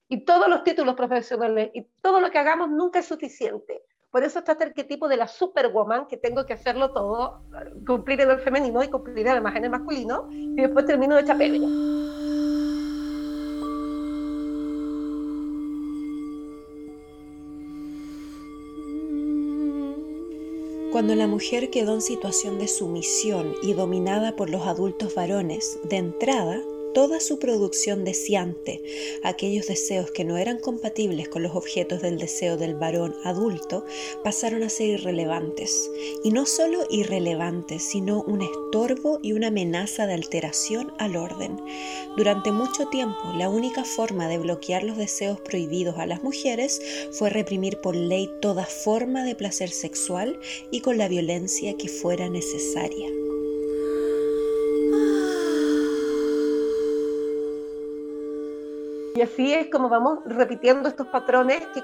[0.08, 3.84] Y todos los títulos profesionales y todo lo que hagamos nunca es suficiente.
[4.10, 7.44] Por eso está este arquetipo de la superwoman, que tengo que hacerlo todo,
[7.86, 12.09] cumplir en el femenino y cumplir además en el masculino, y después termino de pedra.
[21.00, 25.96] Cuando la mujer quedó en situación de sumisión y dominada por los adultos varones, de
[25.96, 26.62] entrada
[26.94, 28.82] toda su producción deseante,
[29.24, 33.86] aquellos deseos que no eran compatibles con los objetos del deseo del varón adulto,
[34.24, 35.90] pasaron a ser irrelevantes.
[36.24, 41.60] Y no solo irrelevantes, sino un estorbo y una amenaza de alteración al orden.
[42.18, 46.82] Durante mucho tiempo, la única forma de bloquear los deseos prohibidos a las mujeres
[47.12, 50.40] fue reprimir por ley toda forma de placer sexual
[50.72, 53.29] y con la violencia que fuera necesaria.
[59.16, 61.82] Y así es como vamos repitiendo estos patrones que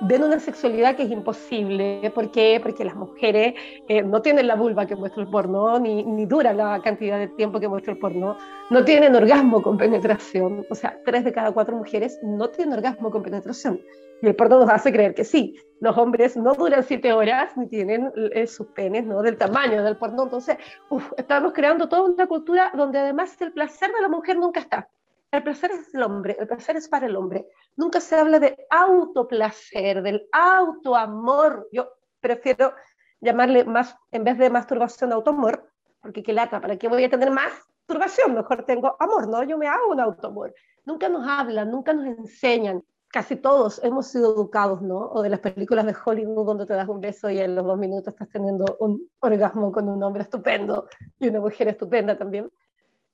[0.00, 2.10] ven una sexualidad que es imposible.
[2.14, 2.60] ¿Por qué?
[2.62, 3.54] Porque las mujeres
[3.88, 7.28] eh, no tienen la vulva que muestra el porno, ni, ni dura la cantidad de
[7.28, 8.36] tiempo que muestra el porno,
[8.70, 10.66] no tienen orgasmo con penetración.
[10.70, 13.80] O sea, tres de cada cuatro mujeres no tienen orgasmo con penetración.
[14.22, 15.56] Y el porno nos hace creer que sí.
[15.80, 19.22] Los hombres no duran siete horas ni tienen eh, sus penes ¿no?
[19.22, 20.24] del tamaño del porno.
[20.24, 20.56] Entonces,
[20.88, 24.88] uf, estamos creando toda una cultura donde además el placer de la mujer nunca está.
[25.32, 27.46] El placer es el hombre, el placer es para el hombre.
[27.76, 31.68] Nunca se habla de autoplacer, del autoamor.
[31.72, 32.72] Yo prefiero
[33.20, 35.70] llamarle más, en vez de masturbación, autoamor,
[36.00, 38.34] porque qué lata, ¿para qué voy a tener más masturbación?
[38.34, 39.42] Mejor tengo amor, ¿no?
[39.42, 40.54] Yo me hago un autoamor.
[40.84, 42.82] Nunca nos hablan, nunca nos enseñan.
[43.08, 44.98] Casi todos hemos sido educados, ¿no?
[44.98, 47.78] O de las películas de Hollywood donde te das un beso y en los dos
[47.78, 52.50] minutos estás teniendo un orgasmo con un hombre estupendo y una mujer estupenda también.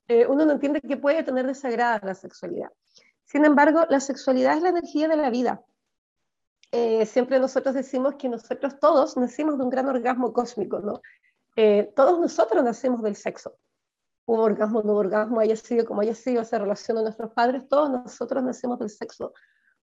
[0.07, 2.69] Eh, uno no entiende que puede tener desagrada la sexualidad.
[3.23, 5.63] Sin embargo, la sexualidad es la energía de la vida.
[6.71, 11.01] Eh, siempre nosotros decimos que nosotros todos nacimos de un gran orgasmo cósmico, ¿no?
[11.55, 13.57] Eh, todos nosotros nacemos del sexo.
[14.25, 17.89] Un orgasmo, no orgasmo, haya sido como haya sido esa relación de nuestros padres, todos
[17.91, 19.33] nosotros nacemos del sexo.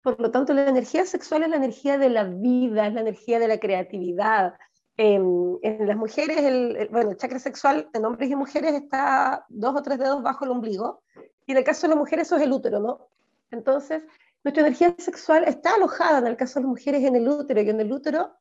[0.01, 3.37] Por lo tanto, la energía sexual es la energía de la vida, es la energía
[3.37, 4.53] de la creatividad,
[5.01, 9.81] en las mujeres, el, bueno, el chakra sexual en hombres y mujeres está dos o
[9.81, 11.03] tres dedos bajo el ombligo,
[11.45, 13.07] y en el caso de las mujeres eso es el útero, ¿no?
[13.49, 14.03] Entonces,
[14.43, 17.69] nuestra energía sexual está alojada en el caso de las mujeres en el útero, y
[17.69, 18.33] en el útero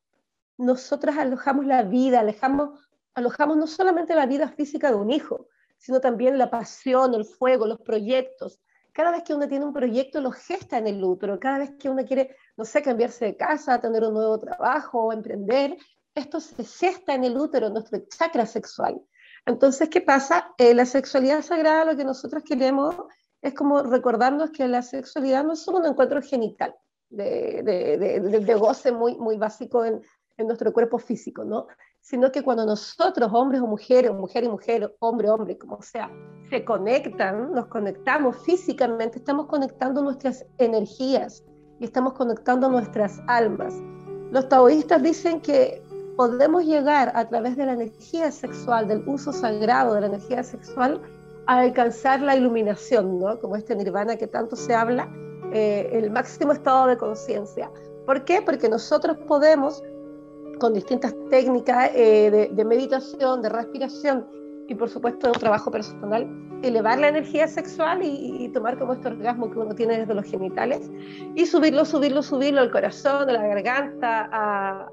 [0.57, 2.77] nosotras alojamos la vida, alojamos,
[3.13, 5.47] alojamos no solamente la vida física de un hijo,
[5.77, 8.59] sino también la pasión, el fuego, los proyectos.
[8.91, 11.39] Cada vez que uno tiene un proyecto, lo gesta en el útero.
[11.39, 15.77] Cada vez que uno quiere, no sé, cambiarse de casa, tener un nuevo trabajo, emprender,
[16.19, 19.01] esto se gesta en el útero, nuestro chakra sexual.
[19.45, 20.53] Entonces, ¿qué pasa?
[20.57, 22.95] Eh, la sexualidad sagrada, lo que nosotros queremos
[23.41, 26.75] es como recordarnos que la sexualidad no es solo un encuentro genital,
[27.09, 30.01] de, de, de, goce muy, muy básico en,
[30.37, 31.67] en, nuestro cuerpo físico, ¿no?
[32.01, 36.11] Sino que cuando nosotros, hombres o mujeres, mujer y mujer, hombre, hombre, como sea,
[36.49, 41.43] se conectan, nos conectamos físicamente, estamos conectando nuestras energías
[41.79, 43.73] y estamos conectando nuestras almas.
[44.31, 45.81] Los taoístas dicen que
[46.19, 50.99] podemos llegar a través de la energía sexual, del uso sagrado de la energía sexual,
[51.45, 53.39] a alcanzar la iluminación, ¿no?
[53.39, 55.09] Como este nirvana que tanto se habla,
[55.53, 57.71] eh, el máximo estado de conciencia.
[58.05, 58.41] ¿Por qué?
[58.41, 59.81] Porque nosotros podemos,
[60.59, 64.27] con distintas técnicas eh, de, meditación, de respiración
[64.67, 66.27] y por supuesto de un trabajo personal,
[66.63, 70.25] elevar la energía sexual y, y, tomar como este orgasmo que uno tiene desde los
[70.25, 70.91] genitales
[71.33, 74.91] y subirlo, subirlo, subirlo al corazón, a la garganta, a,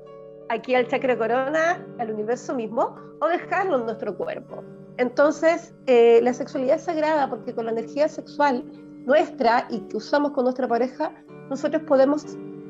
[0.48, 4.62] aquí al chakra corona, al universo mismo, o dejarlo en nuestro cuerpo.
[4.98, 8.64] Entonces, eh, la sexualidad es sagrada porque con la energía sexual
[9.04, 11.12] nuestra y que usamos con nuestra pareja,
[11.50, 12.24] nosotros podemos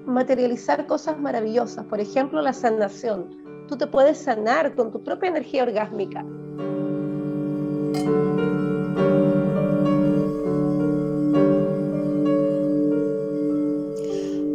[0.05, 1.85] materializar cosas maravillosas.
[1.87, 3.67] Por ejemplo, la sanación.
[3.69, 6.25] Tú te puedes sanar con tu propia energía orgásmica.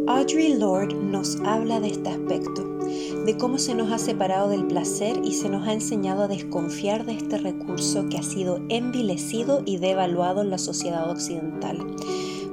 [0.06, 2.71] Audrey Lord nos habla de este aspecto
[3.24, 7.04] de cómo se nos ha separado del placer y se nos ha enseñado a desconfiar
[7.04, 11.78] de este recurso que ha sido envilecido y devaluado en la sociedad occidental.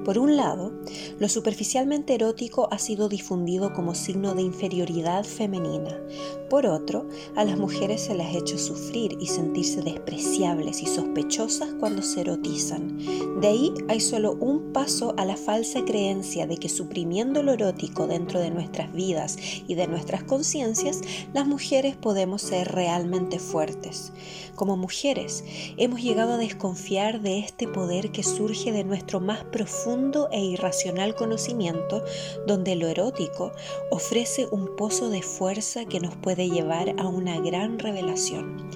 [0.09, 0.71] Por un lado,
[1.19, 6.01] lo superficialmente erótico ha sido difundido como signo de inferioridad femenina.
[6.49, 11.69] Por otro, a las mujeres se les ha hecho sufrir y sentirse despreciables y sospechosas
[11.79, 12.97] cuando se erotizan.
[13.39, 18.07] De ahí hay solo un paso a la falsa creencia de que suprimiendo lo erótico
[18.07, 19.37] dentro de nuestras vidas
[19.67, 21.01] y de nuestras conciencias,
[21.35, 24.11] las mujeres podemos ser realmente fuertes.
[24.55, 25.43] Como mujeres,
[25.77, 29.98] hemos llegado a desconfiar de este poder que surge de nuestro más profundo
[30.31, 32.03] e irracional conocimiento,
[32.47, 33.51] donde lo erótico
[33.91, 38.69] ofrece un pozo de fuerza que nos puede llevar a una gran revelación.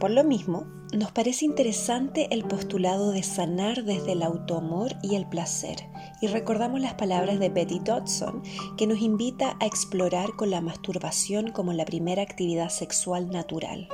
[0.00, 5.26] Por lo mismo, nos parece interesante el postulado de sanar desde el autoamor y el
[5.26, 5.76] placer,
[6.20, 8.42] y recordamos las palabras de Betty Dodson,
[8.76, 13.88] que nos invita a explorar con la masturbación como la primera actividad sexual natural.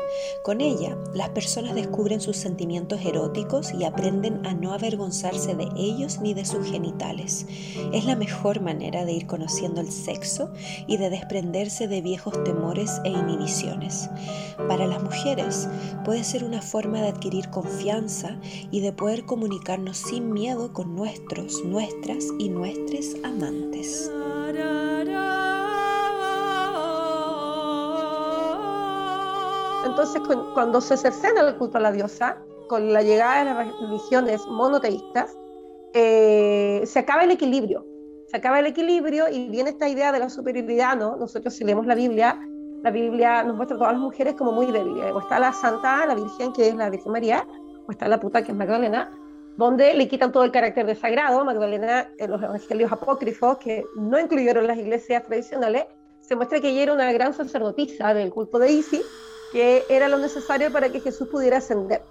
[0.45, 6.21] Con ella, las personas descubren sus sentimientos eróticos y aprenden a no avergonzarse de ellos
[6.21, 7.47] ni de sus genitales.
[7.93, 10.53] Es la mejor manera de ir conociendo el sexo
[10.87, 14.11] y de desprenderse de viejos temores e inhibiciones.
[14.69, 15.69] Para las mujeres,
[16.05, 18.37] puede ser una forma de adquirir confianza
[18.71, 24.11] y de poder comunicarnos sin miedo con nuestros, nuestras y nuestros amantes.
[29.87, 30.23] Entonces,
[30.55, 32.39] cuando se cercena el culto a la diosa,
[32.69, 35.37] con la llegada de las religiones monoteístas,
[35.93, 37.85] eh, se acaba el equilibrio.
[38.29, 41.17] Se acaba el equilibrio y viene esta idea de la superioridad, ¿no?
[41.17, 42.41] Nosotros si leemos la Biblia,
[42.83, 45.13] la Biblia nos muestra a todas las mujeres como muy débiles.
[45.13, 47.47] O está la santa, la virgen, que es la Virgen María,
[47.87, 49.11] o está la puta, que es Magdalena,
[49.57, 51.45] donde le quitan todo el carácter de sagrado.
[51.45, 55.85] Magdalena, en los evangelios apócrifos, que no incluyeron las iglesias tradicionales,
[56.21, 59.05] se muestra que ella era una gran sacerdotisa del culto de Isis,
[59.53, 62.03] que era lo necesario para que Jesús pudiera ascender.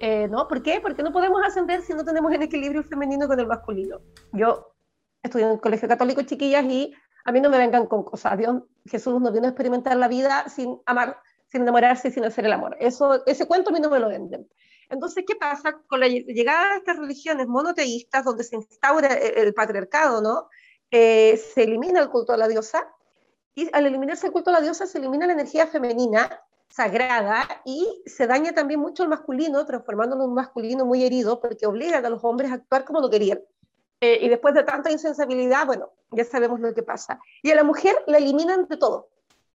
[0.00, 0.48] Eh, ¿no?
[0.48, 0.80] ¿Por qué?
[0.80, 4.00] Porque no podemos ascender si no tenemos el equilibrio femenino con el masculino.
[4.32, 4.74] Yo
[5.22, 6.92] estudié en un colegio católico, chiquillas, y
[7.24, 8.38] a mí no me vengan con cosas.
[8.38, 11.18] Dios, Jesús nos vino a experimentar la vida sin amar,
[11.48, 12.76] sin enamorarse, sin hacer el amor.
[12.80, 14.48] Eso, ese cuento a mí no me lo venden.
[14.88, 20.20] Entonces, ¿qué pasa con la llegada de estas religiones monoteístas, donde se instaura el patriarcado,
[20.20, 20.48] ¿no?
[20.90, 22.86] Eh, se elimina el culto a la diosa,
[23.54, 28.02] y al eliminarse el culto a la diosa se elimina la energía femenina sagrada y
[28.06, 32.08] se daña también mucho el masculino, transformándolo en un masculino muy herido, porque obligan a
[32.08, 33.40] los hombres a actuar como no querían.
[34.02, 37.20] Eh, y después de tanta insensibilidad, bueno, ya sabemos lo que pasa.
[37.42, 39.08] Y a la mujer la eliminan de todo.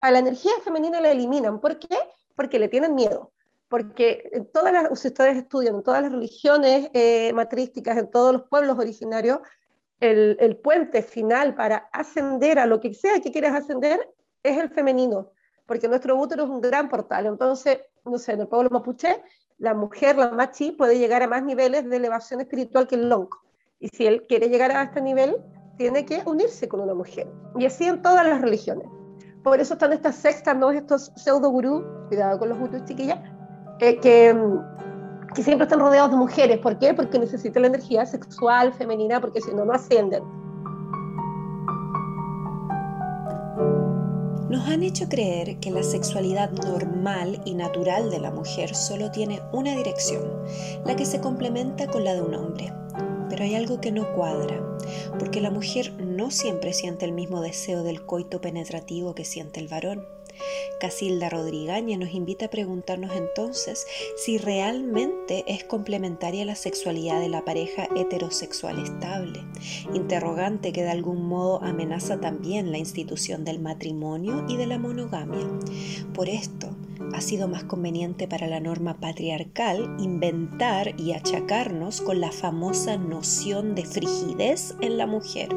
[0.01, 1.61] A la energía femenina la eliminan.
[1.61, 1.97] ¿Por qué?
[2.35, 3.31] Porque le tienen miedo
[3.73, 8.77] porque todas las, si ustedes estudian todas las religiones eh, matrísticas, en todos los pueblos
[8.77, 9.39] originarios,
[9.99, 14.13] el, el, puente final para ascender a lo que sea que quieras ascender
[14.43, 15.31] es el femenino,
[15.65, 17.25] porque nuestro útero es un gran portal.
[17.25, 19.23] Entonces, no sé, en el pueblo mapuche,
[19.57, 23.43] la mujer, la machi, puede llegar a más niveles de elevación espiritual que el lonco.
[23.84, 25.36] Y si él quiere llegar a este nivel,
[25.77, 27.27] tiene que unirse con una mujer.
[27.59, 28.88] Y así en todas las religiones.
[29.43, 30.71] Por eso están estas sextas, ¿no?
[30.71, 33.19] estos pseudo gurús, cuidado con los gurús chiquillas,
[33.81, 34.34] eh, que,
[35.36, 36.59] que, siempre están rodeados de mujeres.
[36.59, 36.93] ¿Por qué?
[36.93, 40.23] Porque necesitan la energía sexual, femenina, porque si no, no ascienden.
[44.49, 49.41] Nos han hecho creer que la sexualidad normal y natural de la mujer solo tiene
[49.51, 50.23] una dirección,
[50.86, 52.73] la que se complementa con la de un hombre.
[53.34, 54.61] Pero hay algo que no cuadra,
[55.17, 59.67] porque la mujer no siempre siente el mismo deseo del coito penetrativo que siente el
[59.67, 60.07] varón.
[60.79, 63.85] Casilda Rodrigaña nos invita a preguntarnos entonces
[64.17, 69.45] si realmente es complementaria la sexualidad de la pareja heterosexual estable,
[69.93, 75.47] interrogante que de algún modo amenaza también la institución del matrimonio y de la monogamia.
[76.13, 76.75] Por esto,
[77.13, 83.75] ha sido más conveniente para la norma patriarcal inventar y achacarnos con la famosa noción
[83.75, 85.49] de frigidez en la mujer,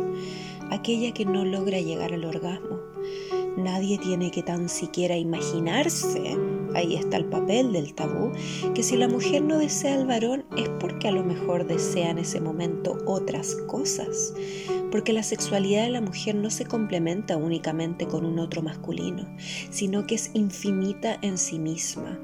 [0.70, 2.76] aquella que no logra llegar al orgasmo
[3.56, 6.36] Nadie tiene que tan siquiera imaginarse,
[6.74, 8.32] ahí está el papel del tabú,
[8.74, 12.18] que si la mujer no desea al varón es porque a lo mejor desea en
[12.18, 14.34] ese momento otras cosas,
[14.90, 19.26] porque la sexualidad de la mujer no se complementa únicamente con un otro masculino,
[19.70, 22.20] sino que es infinita en sí misma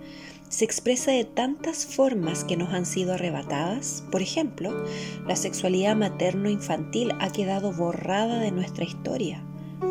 [0.52, 4.04] se expresa de tantas formas que nos han sido arrebatadas.
[4.12, 4.84] Por ejemplo,
[5.26, 9.42] la sexualidad materno-infantil ha quedado borrada de nuestra historia.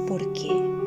[0.08, 0.81] ¿Por qué?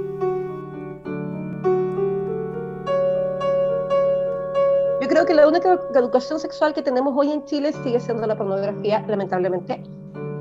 [5.15, 9.05] Creo que la única educación sexual que tenemos hoy en Chile sigue siendo la pornografía,
[9.07, 9.81] lamentablemente.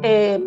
[0.01, 0.43] Eh,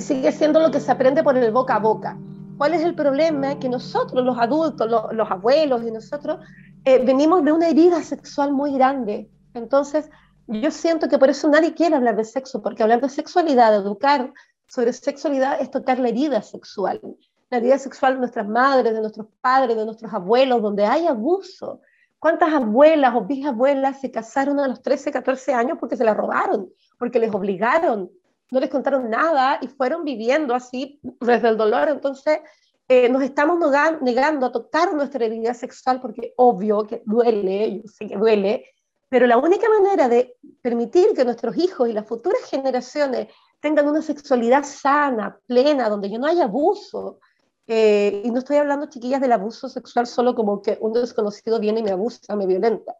[0.00, 2.18] sigue siendo lo que se aprende por el boca a boca.
[2.58, 3.56] ¿Cuál es el problema?
[3.60, 6.40] Que nosotros, los adultos, los, abuelos y nosotros,
[6.84, 9.30] eh, venimos de una herida sexual muy grande.
[9.54, 10.10] Entonces,
[10.48, 14.32] yo siento que por eso nadie quiere hablar de sexo, porque hablar de sexualidad, educar
[14.66, 17.00] sobre sexualidad, es tocar la herida sexual.
[17.50, 21.80] La herida sexual de nuestras madres, de nuestros padres, de nuestros abuelos, donde hay abuso
[22.24, 26.72] ¿Cuántas abuelas o bisabuelas se casaron a los 13, 14 años porque se la robaron,
[26.98, 28.10] porque les obligaron,
[28.50, 31.90] no les contaron nada y fueron viviendo así desde el dolor?
[31.90, 32.38] Entonces,
[32.88, 33.58] eh, nos estamos
[34.00, 38.64] negando a tocar nuestra herida sexual porque obvio que duele, yo sé que duele,
[39.10, 43.28] pero la única manera de permitir que nuestros hijos y las futuras generaciones
[43.60, 47.18] tengan una sexualidad sana, plena, donde ya no haya abuso,
[47.66, 51.80] eh, y no estoy hablando, chiquillas, del abuso sexual solo como que un desconocido viene
[51.80, 52.94] y me abusa, me violenta,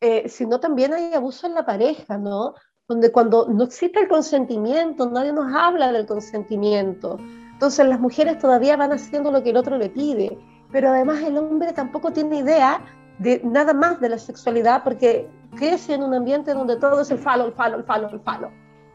[0.00, 2.54] eh, sino también hay abuso en la pareja, ¿no?
[2.88, 7.18] donde cuando no existe el consentimiento, nadie nos habla del consentimiento.
[7.52, 10.36] Entonces las mujeres todavía van haciendo lo que el otro le pide,
[10.70, 12.84] pero además el hombre tampoco tiene idea
[13.18, 17.18] de nada más de la sexualidad porque crece en un ambiente donde todo es el
[17.18, 18.50] falo, el falo, el falo, el falo.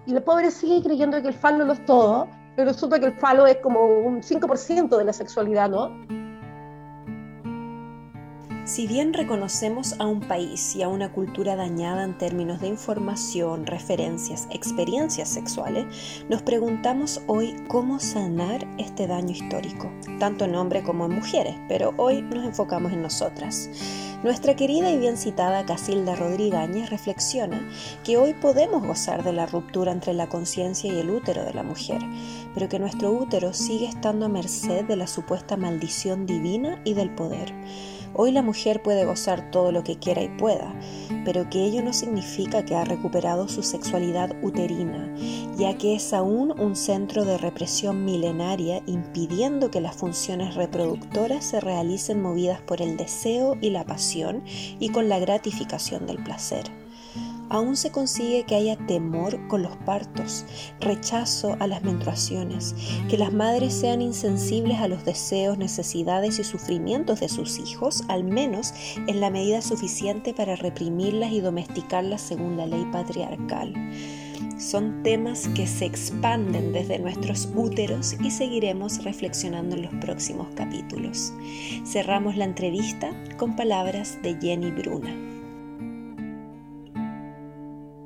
[0.05, 2.27] Y el pobre sigue creyendo que el falo no es todo,
[2.57, 5.95] pero resulta que el falo es como un 5% de la sexualidad, ¿no?
[8.65, 13.67] Si bien reconocemos a un país y a una cultura dañada en términos de información,
[13.67, 15.85] referencias, experiencias sexuales,
[16.29, 21.93] nos preguntamos hoy cómo sanar este daño histórico, tanto en hombres como en mujeres, pero
[21.95, 23.69] hoy nos enfocamos en nosotras.
[24.23, 27.61] Nuestra querida y bien citada Casilda Rodríguez reflexiona
[28.03, 31.61] que hoy podemos gozar de la ruptura entre la conciencia y el útero de la
[31.61, 32.01] mujer,
[32.55, 37.13] pero que nuestro útero sigue estando a merced de la supuesta maldición divina y del
[37.13, 37.53] poder.
[38.13, 40.73] Hoy la mujer puede gozar todo lo que quiera y pueda,
[41.25, 45.13] pero que ello no significa que ha recuperado su sexualidad uterina,
[45.57, 51.59] ya que es aún un centro de represión milenaria impidiendo que las funciones reproductoras se
[51.59, 54.43] realicen movidas por el deseo y la pasión
[54.79, 56.86] y con la gratificación del placer
[57.49, 60.45] aún se consigue que haya temor con los partos,
[60.79, 62.75] rechazo a las menstruaciones,
[63.09, 68.23] que las madres sean insensibles a los deseos, necesidades y sufrimientos de sus hijos, al
[68.23, 73.73] menos en la medida suficiente para reprimirlas y domesticarlas según la ley patriarcal.
[74.57, 81.31] Son temas que se expanden desde nuestros úteros y seguiremos reflexionando en los próximos capítulos.
[81.85, 85.36] Cerramos la entrevista con palabras de Jenny Bruna.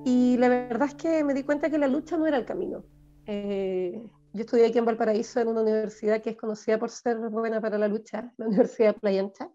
[0.03, 2.83] Y la verdad es que me di cuenta que la lucha no era el camino.
[3.27, 4.01] Eh,
[4.33, 7.77] yo estudié aquí en Valparaíso en una universidad que es conocida por ser buena para
[7.77, 9.49] la lucha, la Universidad de Playa Ancha,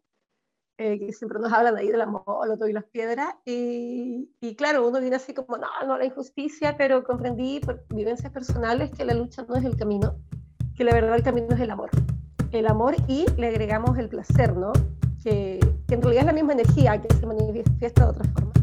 [0.78, 3.34] eh, que siempre nos hablan ahí de la molotov y las piedras.
[3.44, 8.30] Y, y, claro, uno viene así como, no, no, la injusticia, pero comprendí por vivencias
[8.30, 10.18] personales que la lucha no es el camino,
[10.76, 11.90] que la verdad el camino es el amor.
[12.52, 14.72] El amor y le agregamos el placer, ¿no?
[15.24, 18.55] Que, que en realidad es la misma energía que se manifiesta de otra forma.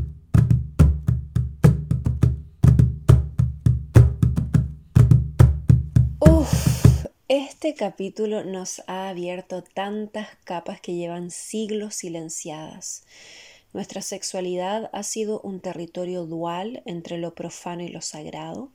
[7.36, 13.06] Este capítulo nos ha abierto tantas capas que llevan siglos silenciadas.
[13.74, 18.70] Nuestra sexualidad ha sido un territorio dual entre lo profano y lo sagrado.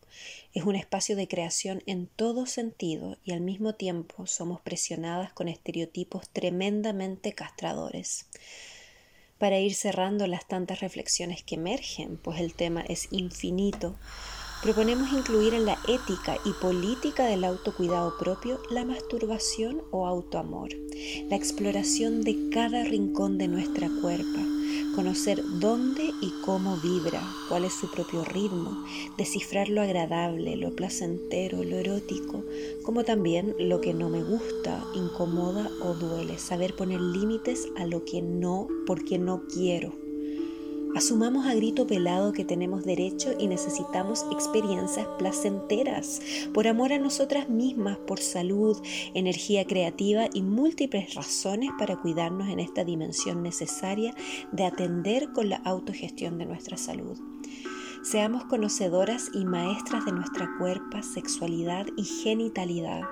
[0.55, 5.47] Es un espacio de creación en todo sentido y al mismo tiempo somos presionadas con
[5.47, 8.27] estereotipos tremendamente castradores.
[9.39, 13.95] Para ir cerrando las tantas reflexiones que emergen, pues el tema es infinito,
[14.63, 20.71] Proponemos incluir en la ética y política del autocuidado propio la masturbación o autoamor,
[21.31, 24.41] la exploración de cada rincón de nuestra cuerpa,
[24.97, 28.85] conocer dónde y cómo vibra, cuál es su propio ritmo,
[29.17, 32.43] descifrar lo agradable, lo placentero, lo erótico,
[32.83, 38.05] como también lo que no me gusta, incomoda o duele, saber poner límites a lo
[38.05, 40.08] que no porque no quiero
[40.97, 46.21] Asumamos a grito pelado que tenemos derecho y necesitamos experiencias placenteras,
[46.53, 48.77] por amor a nosotras mismas, por salud,
[49.15, 54.15] energía creativa y múltiples razones para cuidarnos en esta dimensión necesaria
[54.51, 57.19] de atender con la autogestión de nuestra salud.
[58.11, 63.03] Seamos conocedoras y maestras de nuestra cuerpo, sexualidad y genitalidad.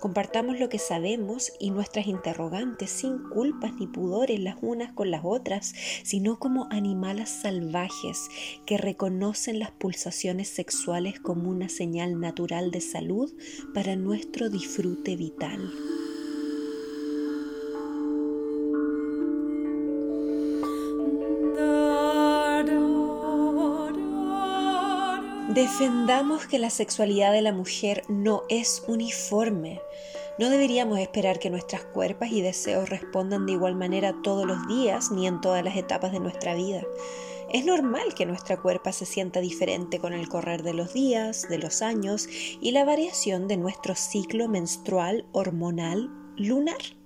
[0.00, 5.20] Compartamos lo que sabemos y nuestras interrogantes sin culpas ni pudores las unas con las
[5.24, 5.74] otras,
[6.04, 8.30] sino como animales salvajes
[8.64, 13.30] que reconocen las pulsaciones sexuales como una señal natural de salud
[13.74, 15.70] para nuestro disfrute vital.
[25.54, 29.80] Defendamos que la sexualidad de la mujer no es uniforme.
[30.38, 35.10] No deberíamos esperar que nuestras cuerpos y deseos respondan de igual manera todos los días
[35.10, 36.82] ni en todas las etapas de nuestra vida.
[37.52, 41.58] Es normal que nuestra cuerpa se sienta diferente con el correr de los días, de
[41.58, 42.28] los años
[42.60, 46.99] y la variación de nuestro ciclo menstrual, hormonal, lunar.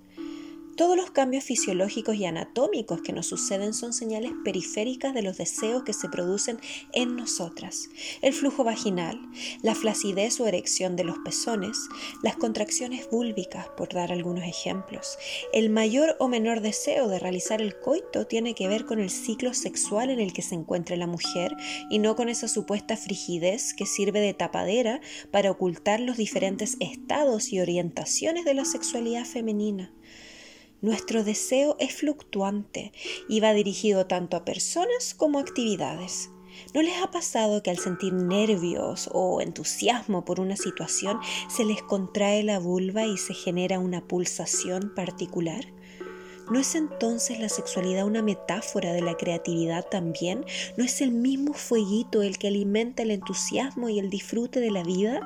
[0.75, 5.83] Todos los cambios fisiológicos y anatómicos que nos suceden son señales periféricas de los deseos
[5.83, 6.59] que se producen
[6.91, 7.87] en nosotras.
[8.21, 9.17] El flujo vaginal,
[9.61, 11.77] la flacidez o erección de los pezones,
[12.23, 15.17] las contracciones búlbicas, por dar algunos ejemplos.
[15.53, 19.53] El mayor o menor deseo de realizar el coito tiene que ver con el ciclo
[19.53, 21.55] sexual en el que se encuentra la mujer
[21.89, 24.99] y no con esa supuesta frigidez que sirve de tapadera
[25.31, 29.94] para ocultar los diferentes estados y orientaciones de la sexualidad femenina.
[30.81, 32.91] Nuestro deseo es fluctuante
[33.29, 36.29] y va dirigido tanto a personas como a actividades.
[36.73, 41.19] ¿No les ha pasado que al sentir nervios o entusiasmo por una situación
[41.49, 45.65] se les contrae la vulva y se genera una pulsación particular?
[46.51, 50.45] ¿No es entonces la sexualidad una metáfora de la creatividad también?
[50.77, 54.83] ¿No es el mismo fueguito el que alimenta el entusiasmo y el disfrute de la
[54.83, 55.21] vida?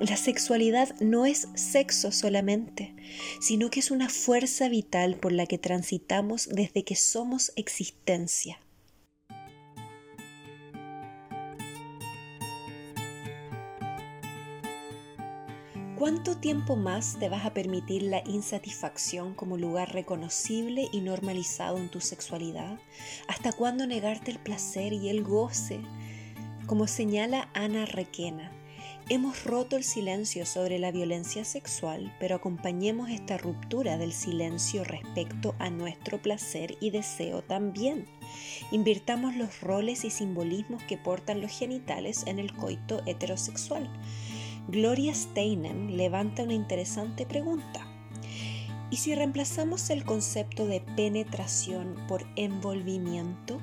[0.00, 2.94] La sexualidad no es sexo solamente,
[3.38, 8.58] sino que es una fuerza vital por la que transitamos desde que somos existencia.
[15.98, 21.90] ¿Cuánto tiempo más te vas a permitir la insatisfacción como lugar reconocible y normalizado en
[21.90, 22.78] tu sexualidad?
[23.28, 25.82] ¿Hasta cuándo negarte el placer y el goce?
[26.66, 28.50] Como señala Ana Requena,
[29.10, 35.56] hemos roto el silencio sobre la violencia sexual, pero acompañemos esta ruptura del silencio respecto
[35.58, 38.06] a nuestro placer y deseo también.
[38.70, 43.90] Invirtamos los roles y simbolismos que portan los genitales en el coito heterosexual.
[44.68, 47.84] Gloria Steinem levanta una interesante pregunta.
[48.92, 53.60] ¿Y si reemplazamos el concepto de penetración por envolvimiento,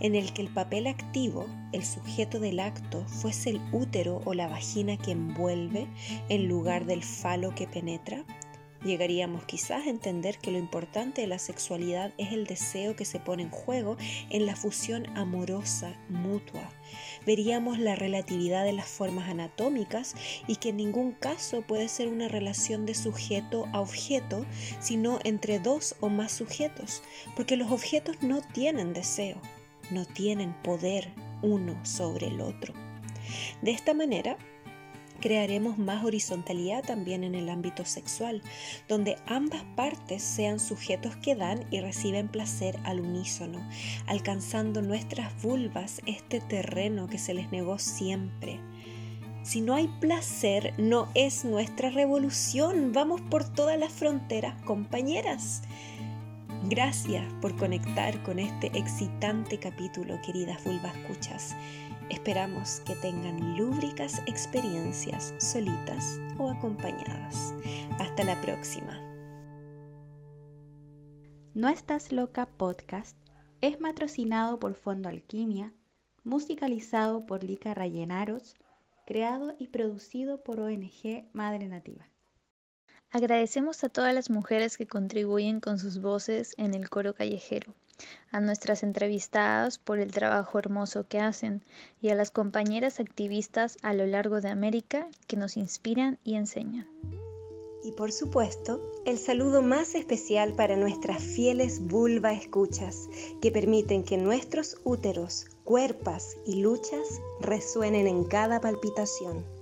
[0.00, 4.48] en el que el papel activo, el sujeto del acto, fuese el útero o la
[4.48, 5.86] vagina que envuelve
[6.28, 8.24] en lugar del falo que penetra?
[8.84, 13.18] Llegaríamos quizás a entender que lo importante de la sexualidad es el deseo que se
[13.18, 13.96] pone en juego
[14.30, 16.70] en la fusión amorosa mutua.
[17.26, 20.14] Veríamos la relatividad de las formas anatómicas
[20.46, 24.46] y que en ningún caso puede ser una relación de sujeto a objeto,
[24.78, 27.02] sino entre dos o más sujetos,
[27.34, 29.40] porque los objetos no tienen deseo,
[29.90, 31.12] no tienen poder
[31.42, 32.74] uno sobre el otro.
[33.62, 34.36] De esta manera,
[35.20, 38.42] crearemos más horizontalidad también en el ámbito sexual,
[38.88, 43.66] donde ambas partes sean sujetos que dan y reciben placer al unísono,
[44.06, 48.60] alcanzando nuestras vulvas este terreno que se les negó siempre.
[49.42, 52.92] Si no hay placer, no es nuestra revolución.
[52.92, 55.62] Vamos por todas las fronteras, compañeras.
[56.64, 61.56] Gracias por conectar con este excitante capítulo, queridas vulvas escuchas.
[62.10, 67.54] Esperamos que tengan lúbricas experiencias solitas o acompañadas.
[68.00, 69.00] Hasta la próxima.
[71.54, 73.16] No estás loca podcast
[73.60, 75.72] es patrocinado por Fondo Alquimia,
[76.24, 78.56] musicalizado por Lica Rayenaros,
[79.06, 82.06] creado y producido por ONG Madre Nativa.
[83.10, 87.74] Agradecemos a todas las mujeres que contribuyen con sus voces en el coro callejero
[88.30, 91.62] a nuestras entrevistadas por el trabajo hermoso que hacen
[92.00, 96.86] y a las compañeras activistas a lo largo de América que nos inspiran y enseñan.
[97.82, 103.08] Y por supuesto, el saludo más especial para nuestras fieles vulva escuchas,
[103.40, 109.55] que permiten que nuestros úteros, cuerpas y luchas resuenen en cada palpitación.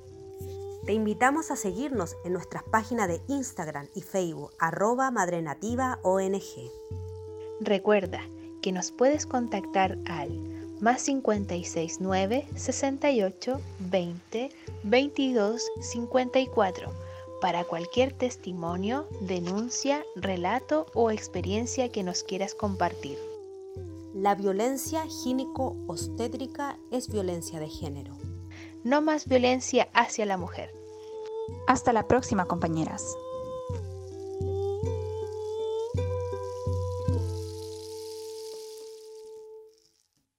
[0.87, 6.71] Te invitamos a seguirnos en nuestras páginas de Instagram y Facebook, arroba Madre Nativa ONG.
[7.61, 8.21] Recuerda
[8.61, 10.31] que nos puedes contactar al
[10.81, 13.61] más 569 68
[13.91, 14.51] 20
[14.83, 16.93] 22 54
[17.41, 23.19] para cualquier testimonio, denuncia, relato o experiencia que nos quieras compartir.
[24.13, 28.24] La violencia gínico-obstétrica es violencia de género.
[28.85, 30.71] No más violencia hacia la mujer.
[31.67, 33.17] Hasta la próxima, compañeras.